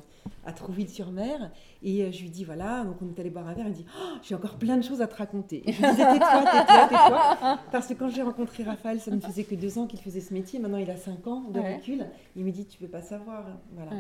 à 0.45 0.53
Trouville-sur-Mer. 0.53 1.51
Et 1.83 2.03
euh, 2.03 2.13
je 2.13 2.21
lui 2.21 2.29
dis, 2.29 2.45
voilà, 2.45 2.85
donc 2.85 2.97
on 3.01 3.09
est 3.09 3.19
allé 3.19 3.31
boire 3.31 3.49
un 3.49 3.55
verre. 3.55 3.65
Il 3.65 3.71
me 3.71 3.75
dit, 3.75 3.87
oh, 3.99 4.19
j'ai 4.23 4.35
encore 4.35 4.57
plein 4.57 4.77
de 4.77 4.83
choses 4.83 5.01
à 5.01 5.07
te 5.07 5.17
raconter. 5.17 5.63
Et 5.67 5.73
je 5.73 5.81
lui 5.81 5.91
disais, 5.91 6.05
tais-toi, 6.05 6.45
tais-toi, 6.45 6.89
tais-toi. 6.91 7.59
Parce 7.73 7.87
que 7.87 7.95
quand 7.95 8.11
j'ai 8.11 8.21
rencontré 8.21 8.65
Raphaël, 8.65 9.01
ça 9.01 9.11
ne 9.11 9.19
faisait 9.19 9.45
que 9.45 9.55
deux 9.55 9.79
ans 9.79 9.87
qu'il 9.87 9.99
faisait 9.99 10.21
ce 10.21 10.35
métier. 10.35 10.59
Maintenant, 10.59 10.77
il 10.77 10.91
a 10.91 10.99
cinq 10.99 11.27
ans 11.27 11.45
de 11.49 11.59
recul. 11.59 12.05
Il 12.37 12.45
me 12.45 12.51
dit, 12.51 12.67
tu 12.67 12.77
peux 12.77 12.87
pas 12.87 13.01
savoir. 13.01 13.47
Voilà. 13.73 13.93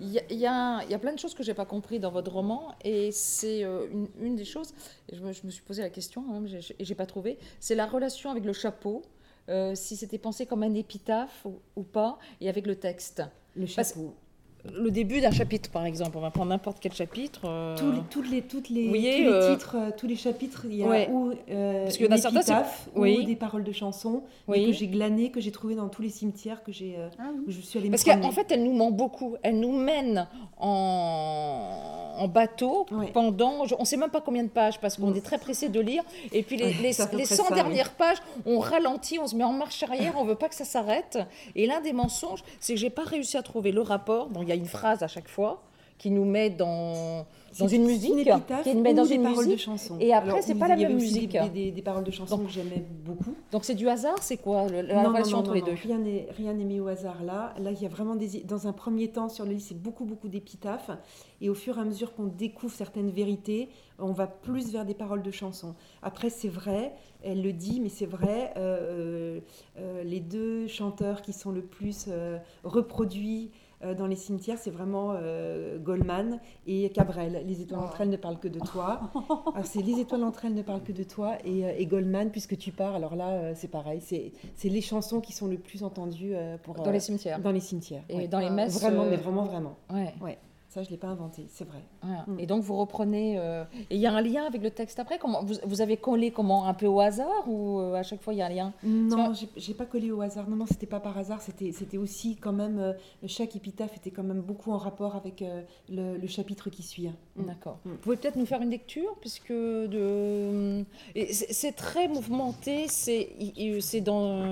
Il, 0.00 0.08
y 0.08 0.18
a, 0.18 0.22
il, 0.30 0.38
y 0.38 0.46
a, 0.46 0.82
il, 0.82 0.90
y 0.90 0.94
a, 0.94 0.98
plein 0.98 1.12
de 1.12 1.18
choses 1.18 1.34
que 1.34 1.42
j'ai 1.42 1.52
pas 1.52 1.66
compris 1.66 2.00
dans 2.00 2.10
votre 2.10 2.32
roman. 2.32 2.72
Et 2.82 3.12
c'est 3.12 3.64
euh, 3.64 3.86
une, 3.92 4.08
une, 4.18 4.34
des 4.34 4.46
choses, 4.46 4.72
je 5.12 5.20
me, 5.20 5.30
je 5.34 5.44
me, 5.44 5.50
suis 5.50 5.62
posé 5.62 5.82
la 5.82 5.90
question, 5.90 6.24
hein, 6.32 6.42
et 6.78 6.84
j'ai 6.86 6.94
pas 6.94 7.04
trouvé, 7.04 7.38
c'est 7.60 7.74
la 7.74 7.84
relation 7.84 8.30
avec 8.30 8.46
le 8.46 8.54
chapeau. 8.54 9.02
Euh, 9.48 9.74
si 9.74 9.96
c'était 9.96 10.18
pensé 10.18 10.46
comme 10.46 10.62
un 10.62 10.74
épitaphe 10.74 11.46
ou, 11.76 11.82
pas, 11.82 12.18
et 12.40 12.48
avec 12.48 12.66
le 12.66 12.76
texte. 12.76 13.22
Le 13.54 13.66
chapeau 13.66 14.14
le 14.74 14.90
début 14.90 15.20
d'un 15.20 15.30
chapitre, 15.30 15.70
par 15.70 15.84
exemple. 15.84 16.16
On 16.16 16.20
va 16.20 16.30
prendre 16.30 16.50
n'importe 16.50 16.78
quel 16.80 16.92
chapitre. 16.92 17.42
Euh, 17.44 17.76
tous, 17.76 17.92
les, 17.92 18.00
toutes 18.02 18.30
les, 18.30 18.42
toutes 18.42 18.68
les, 18.68 18.86
tous 18.86 18.94
les 18.94 19.26
euh, 19.26 19.52
titres, 19.52 19.76
euh, 19.76 19.90
tous 19.96 20.06
les 20.06 20.16
chapitres, 20.16 20.66
il 20.68 20.76
y 20.76 20.82
a 20.82 21.10
ou 21.10 21.32
Parce 21.48 21.96
qu'il 21.96 22.06
ou 22.96 23.22
des 23.22 23.36
paroles 23.36 23.64
de 23.64 23.72
chansons 23.72 24.22
que 24.48 24.72
j'ai 24.72 24.86
glanées, 24.88 25.30
que 25.30 25.40
j'ai 25.40 25.52
trouvées 25.52 25.74
dans 25.74 25.88
tous 25.88 26.02
les 26.02 26.10
cimetières 26.10 26.62
que 26.62 26.72
j'ai, 26.72 26.96
ah 27.18 27.30
où 27.46 27.50
je 27.50 27.60
suis 27.60 27.78
allée 27.78 27.90
Parce 27.90 28.04
qu'en 28.04 28.32
fait, 28.32 28.50
elle 28.50 28.64
nous 28.64 28.74
ment 28.74 28.90
beaucoup. 28.90 29.36
Elle 29.42 29.60
nous 29.60 29.72
mène 29.72 30.26
en 30.58 32.06
en 32.16 32.28
bateau 32.28 32.86
pendant, 33.12 33.64
on 33.78 33.80
ne 33.80 33.84
sait 33.84 33.96
même 33.96 34.10
pas 34.10 34.20
combien 34.20 34.42
de 34.42 34.48
pages 34.48 34.80
parce 34.80 34.96
qu'on 34.96 35.14
est 35.14 35.24
très 35.24 35.38
pressé 35.38 35.68
de 35.68 35.80
lire. 35.80 36.02
Et 36.32 36.42
puis 36.42 36.56
les, 36.56 36.72
les, 36.72 36.92
100 36.92 37.54
dernières 37.54 37.92
pages, 37.92 38.18
on 38.44 38.58
ralentit, 38.58 39.18
on 39.18 39.26
se 39.26 39.36
met 39.36 39.44
en 39.44 39.52
marche 39.52 39.82
arrière, 39.82 40.14
on 40.16 40.24
veut 40.24 40.34
pas 40.34 40.48
que 40.48 40.54
ça 40.54 40.64
s'arrête. 40.64 41.18
Et 41.54 41.66
l'un 41.66 41.80
des 41.80 41.92
mensonges, 41.92 42.42
c'est 42.60 42.74
que 42.74 42.80
j'ai 42.80 42.90
pas 42.90 43.04
réussi 43.04 43.36
à 43.36 43.42
trouver 43.42 43.72
le 43.72 43.82
rapport. 43.82 44.28
Bon, 44.28 44.42
il 44.42 44.48
y 44.48 44.52
a 44.52 44.55
une 44.56 44.66
phrase 44.66 45.02
à 45.02 45.08
chaque 45.08 45.28
fois 45.28 45.62
qui 45.98 46.10
nous 46.10 46.24
met 46.24 46.50
dans 46.50 47.26
dans 47.58 47.68
une 47.68 47.86
musique, 47.86 48.28
qui 48.64 48.74
nous 48.74 48.82
met 48.82 48.92
dans 48.92 49.06
une 49.06 49.22
paroles 49.22 49.48
de 49.48 49.56
chansons. 49.56 49.96
Et 49.98 50.12
après, 50.12 50.42
c'est 50.42 50.54
pas 50.54 50.68
la 50.68 50.76
même 50.76 50.96
musique. 50.96 51.36
Des, 51.54 51.70
des, 51.70 51.82
paroles 51.82 52.04
de 52.04 52.10
chansons 52.10 52.38
que 52.38 52.50
j'aimais 52.50 52.84
beaucoup. 53.04 53.34
Donc 53.50 53.64
c'est 53.64 53.74
du 53.74 53.88
hasard, 53.88 54.18
c'est 54.20 54.36
quoi 54.36 54.66
la 54.68 55.08
relation 55.08 55.38
entre 55.38 55.54
les 55.54 55.62
deux? 55.62 55.72
Rien 55.72 55.98
n'est 55.98 56.28
rien 56.36 56.52
n'est 56.52 56.64
mis 56.64 56.80
au 56.80 56.88
hasard 56.88 57.22
là. 57.22 57.54
Là, 57.58 57.70
il 57.70 57.80
y 57.80 57.86
a 57.86 57.88
vraiment 57.88 58.14
des 58.14 58.42
dans 58.42 58.66
un 58.66 58.72
premier 58.72 59.08
temps 59.08 59.28
sur 59.28 59.44
le 59.44 59.52
livre, 59.52 59.64
c'est 59.66 59.80
beaucoup 59.80 60.04
beaucoup 60.04 60.28
d'épitaphes. 60.28 60.90
Et 61.40 61.48
au 61.48 61.54
fur 61.54 61.78
et 61.78 61.80
à 61.80 61.84
mesure 61.84 62.14
qu'on 62.14 62.26
découvre 62.26 62.74
certaines 62.74 63.10
vérités, 63.10 63.68
on 63.98 64.12
va 64.12 64.26
plus 64.26 64.72
vers 64.72 64.84
des 64.84 64.94
paroles 64.94 65.22
de 65.22 65.30
chansons. 65.30 65.74
Après, 66.02 66.30
c'est 66.30 66.48
vrai, 66.48 66.94
elle 67.22 67.42
le 67.42 67.52
dit, 67.52 67.80
mais 67.80 67.88
c'est 67.88 68.06
vrai, 68.06 68.52
euh, 68.56 68.60
euh, 68.78 69.40
euh, 69.78 70.02
les 70.02 70.20
deux 70.20 70.66
chanteurs 70.66 71.22
qui 71.22 71.32
sont 71.32 71.50
le 71.50 71.62
plus 71.62 72.08
reproduits 72.64 73.50
dans 73.94 74.06
les 74.06 74.16
cimetières, 74.16 74.58
c'est 74.58 74.70
vraiment 74.70 75.12
euh, 75.14 75.78
Goldman 75.78 76.40
et 76.66 76.90
Cabrel. 76.90 77.44
Les 77.46 77.60
étoiles 77.60 77.80
entre 77.80 78.00
elles 78.00 78.10
ne 78.10 78.16
parlent 78.16 78.38
que 78.38 78.48
de 78.48 78.60
toi. 78.60 79.00
c'est 79.64 79.82
les 79.82 80.00
étoiles 80.00 80.24
entre 80.24 80.44
elles 80.44 80.54
ne 80.54 80.62
parlent 80.62 80.82
que 80.82 80.92
de 80.92 81.02
toi 81.02 81.36
et, 81.44 81.64
euh, 81.64 81.72
et 81.76 81.86
Goldman, 81.86 82.30
puisque 82.30 82.56
tu 82.56 82.72
pars. 82.72 82.94
Alors 82.94 83.16
là, 83.16 83.54
c'est 83.54 83.68
pareil. 83.68 84.00
C'est 84.00 84.68
les 84.68 84.80
chansons 84.80 85.20
qui 85.20 85.32
sont 85.32 85.46
le 85.46 85.58
plus 85.58 85.82
entendues 85.82 86.34
pour, 86.62 86.74
dans 86.74 86.90
les 86.90 87.00
cimetières. 87.00 87.40
Dans 87.40 87.52
les 87.52 87.60
cimetières. 87.60 88.02
Et 88.08 88.28
dans 88.28 88.40
les 88.40 88.50
messes. 88.50 88.80
Vraiment, 88.80 89.04
mais 89.04 89.16
vraiment, 89.16 89.44
vraiment. 89.44 89.76
Ouais. 89.92 90.14
ouais. 90.22 90.38
Ça, 90.76 90.82
je 90.82 90.88
ne 90.88 90.90
l'ai 90.90 90.98
pas 90.98 91.08
inventé, 91.08 91.46
c'est 91.48 91.64
vrai. 91.64 91.80
Mm. 92.02 92.38
Et 92.38 92.44
donc, 92.44 92.62
vous 92.62 92.76
reprenez. 92.76 93.38
Euh, 93.38 93.64
et 93.88 93.94
il 93.94 93.98
y 93.98 94.06
a 94.06 94.12
un 94.12 94.20
lien 94.20 94.44
avec 94.44 94.62
le 94.62 94.70
texte 94.70 94.98
après? 94.98 95.18
Comment, 95.18 95.42
vous, 95.42 95.54
vous, 95.64 95.80
avez 95.80 95.96
collé 95.96 96.30
comment? 96.30 96.66
Un 96.66 96.74
peu 96.74 96.84
au 96.84 97.00
hasard 97.00 97.48
ou 97.48 97.80
euh, 97.80 97.94
à 97.94 98.02
chaque 98.02 98.20
fois 98.20 98.34
il 98.34 98.40
y 98.40 98.42
a 98.42 98.46
un 98.46 98.50
lien? 98.50 98.74
Non, 98.84 99.32
j'ai 99.56 99.72
pas 99.72 99.86
collé 99.86 100.10
au 100.10 100.20
hasard. 100.20 100.50
Non, 100.50 100.56
non, 100.56 100.66
c'était 100.66 100.84
pas 100.84 101.00
par 101.00 101.16
hasard. 101.16 101.40
C'était 101.40 101.96
aussi 101.96 102.36
quand 102.36 102.52
même. 102.52 102.78
Euh, 102.78 102.92
chaque 103.26 103.56
épitaphe 103.56 103.96
était 103.96 104.10
quand 104.10 104.22
même 104.22 104.42
beaucoup 104.42 104.70
en 104.70 104.76
rapport 104.76 105.16
avec 105.16 105.42
le, 105.88 106.26
chapitre 106.26 106.68
qui 106.68 106.82
suit. 106.82 107.08
Hein. 107.08 107.14
Mm. 107.36 107.46
D'accord. 107.46 107.78
Mm. 107.86 107.90
Vous 107.92 107.96
pouvez 107.96 108.16
peut-être 108.16 108.36
nous 108.36 108.44
faire 108.44 108.60
une 108.60 108.68
lecture 108.68 109.16
puisque 109.22 109.54
de... 109.54 110.84
c'est 111.30 111.74
très 111.74 112.06
mouvementé. 112.06 112.86
C'est 112.88 114.00
dans. 114.02 114.50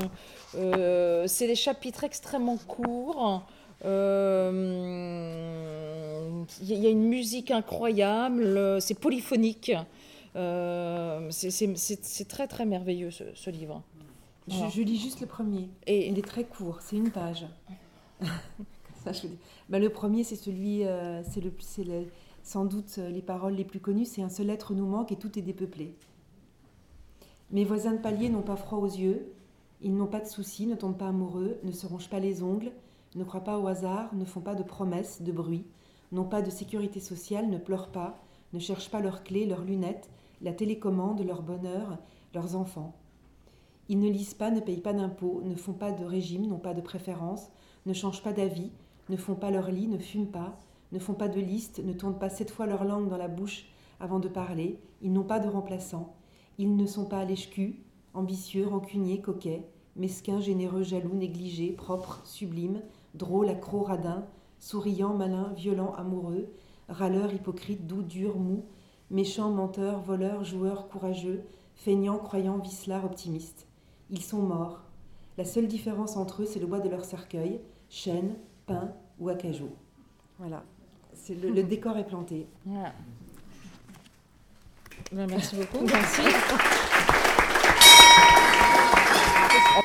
c'est 0.55 1.47
des 1.47 1.55
chapitres 1.55 2.05
extrêmement 2.05 2.57
courts. 2.57 3.45
Euh, 3.85 5.65
il 6.61 6.79
y 6.79 6.87
a 6.87 6.91
une 6.91 7.09
musique 7.09 7.51
incroyable, 7.51 8.81
c'est 8.81 8.99
polyphonique. 8.99 9.73
Euh, 10.37 11.29
c'est 11.31 12.29
très 12.29 12.47
très 12.47 12.67
merveilleux 12.67 13.11
ce, 13.11 13.51
livre. 13.51 13.83
Je, 14.49 14.83
lis 14.83 14.99
juste 14.99 15.21
le 15.21 15.27
premier. 15.27 15.69
Et 15.87 16.09
il 16.09 16.19
est 16.19 16.27
très 16.27 16.45
court, 16.45 16.79
c'est 16.81 16.97
une 16.97 17.11
page. 17.11 17.47
bah, 19.69 19.79
le 19.79 19.89
premier, 19.89 20.25
c'est 20.25 20.37
celui, 20.37 20.85
euh, 20.85 21.23
c'est 21.23 21.41
le, 21.41 21.53
le, 21.85 22.07
sans 22.43 22.65
doute 22.65 22.99
les 22.99 23.23
paroles 23.23 23.55
les 23.55 23.65
plus 23.65 23.81
connues. 23.81 24.05
C'est 24.05 24.23
un 24.23 24.29
seul 24.29 24.51
être 24.51 24.75
nous 24.75 24.87
manque 24.87 25.13
et 25.13 25.17
tout 25.17 25.39
est 25.39 25.43
dépeuplé. 25.43 25.95
Mes 27.51 27.65
voisins 27.65 27.93
de 27.93 27.99
palier 27.99 28.29
n'ont 28.29 28.43
pas 28.43 28.57
froid 28.57 28.79
aux 28.79 28.87
yeux, 28.87 29.33
ils 29.81 29.95
n'ont 29.95 30.07
pas 30.07 30.21
de 30.21 30.27
soucis, 30.27 30.67
ne 30.67 30.75
tombent 30.75 30.97
pas 30.97 31.09
amoureux, 31.09 31.59
ne 31.63 31.73
se 31.73 31.87
rongent 31.87 32.09
pas 32.09 32.19
les 32.19 32.43
ongles, 32.43 32.73
ne 33.15 33.25
croient 33.25 33.45
pas 33.45 33.59
au 33.59 33.67
hasard, 33.67 34.15
ne 34.15 34.25
font 34.25 34.41
pas 34.41 34.55
de 34.55 34.63
promesses, 34.63 35.23
de 35.23 35.33
bruit, 35.33 35.67
n'ont 36.13 36.25
pas 36.25 36.43
de 36.43 36.51
sécurité 36.51 37.01
sociale, 37.01 37.49
ne 37.49 37.59
pleurent 37.59 37.91
pas, 37.91 38.19
ne 38.53 38.59
cherchent 38.59 38.91
pas 38.91 39.01
leurs 39.01 39.25
clés, 39.25 39.47
leurs 39.47 39.65
lunettes, 39.65 40.11
la 40.41 40.53
télécommande, 40.53 41.25
leur 41.25 41.43
bonheur, 41.43 41.99
leurs 42.35 42.57
enfants. 42.57 42.95
Ils 43.89 43.99
ne 43.99 44.09
lisent 44.09 44.35
pas, 44.35 44.51
ne 44.51 44.61
payent 44.61 44.81
pas 44.81 44.93
d'impôts, 44.93 45.43
ne 45.45 45.55
font 45.55 45.73
pas 45.73 45.93
de 45.93 46.05
régime, 46.05 46.47
n'ont 46.47 46.59
pas 46.59 46.75
de 46.75 46.81
préférence, 46.81 47.49
ne 47.87 47.93
changent 47.93 48.23
pas 48.23 48.33
d'avis, 48.33 48.73
ne 49.09 49.17
font 49.17 49.35
pas 49.35 49.51
leur 49.51 49.71
lit, 49.71 49.89
ne 49.89 49.99
fument 49.99 50.31
pas, 50.31 50.57
ne 50.93 50.99
font 50.99 51.15
pas 51.15 51.29
de 51.29 51.41
liste, 51.41 51.83
ne 51.85 51.93
tournent 51.93 52.19
pas 52.19 52.31
sept 52.31 52.51
fois 52.51 52.67
leur 52.67 52.85
langue 52.85 53.09
dans 53.09 53.17
la 53.17 53.29
bouche 53.29 53.67
avant 54.01 54.21
de 54.21 54.29
parler, 54.29 54.79
ils 55.03 55.13
n'ont 55.13 55.25
pas 55.25 55.41
de 55.41 55.49
remplaçants, 55.49 56.15
ils 56.59 56.77
ne 56.77 56.87
sont 56.87 57.05
pas 57.05 57.21
à 57.21 57.25
l'échecu, 57.25 57.81
ambitieux, 58.15 58.67
rancuniers, 58.67 59.21
coquets, 59.21 59.67
mesquins, 59.97 60.41
généreux, 60.41 60.83
jaloux, 60.83 61.15
négligés, 61.15 61.73
propres, 61.73 62.21
sublimes, 62.25 62.81
drôle, 63.15 63.49
accro, 63.49 63.83
radin, 63.83 64.25
souriant, 64.59 65.15
malin, 65.15 65.53
violent, 65.57 65.95
amoureux, 65.95 66.49
râleur, 66.89 67.33
hypocrite, 67.33 67.87
doux, 67.87 68.03
dur, 68.03 68.39
mou, 68.39 68.65
méchant, 69.11 69.51
menteur, 69.51 70.01
voleur, 70.01 70.45
joueur, 70.45 70.89
courageux, 70.89 71.45
feignant, 71.75 72.19
croyant, 72.19 72.59
vicelard, 72.59 73.05
optimiste. 73.05 73.67
Ils 74.11 74.23
sont 74.23 74.43
morts. 74.43 74.83
La 75.37 75.45
seule 75.45 75.67
différence 75.67 76.17
entre 76.17 76.43
eux, 76.43 76.47
c'est 76.47 76.61
le 76.61 76.67
bois 76.67 76.81
de 76.81 76.89
leur 76.89 77.05
cercueil, 77.05 77.61
chêne, 77.89 78.37
pin 78.67 78.93
ou 79.19 79.29
acajou. 79.29 79.71
Voilà. 80.39 80.63
C'est 81.13 81.35
le, 81.35 81.63
décor 81.63 81.97
est 81.97 82.07
planté. 82.07 82.47
Ben, 85.13 85.27
merci 85.29 85.57
beaucoup. 85.57 85.85
Merci. 85.85 86.23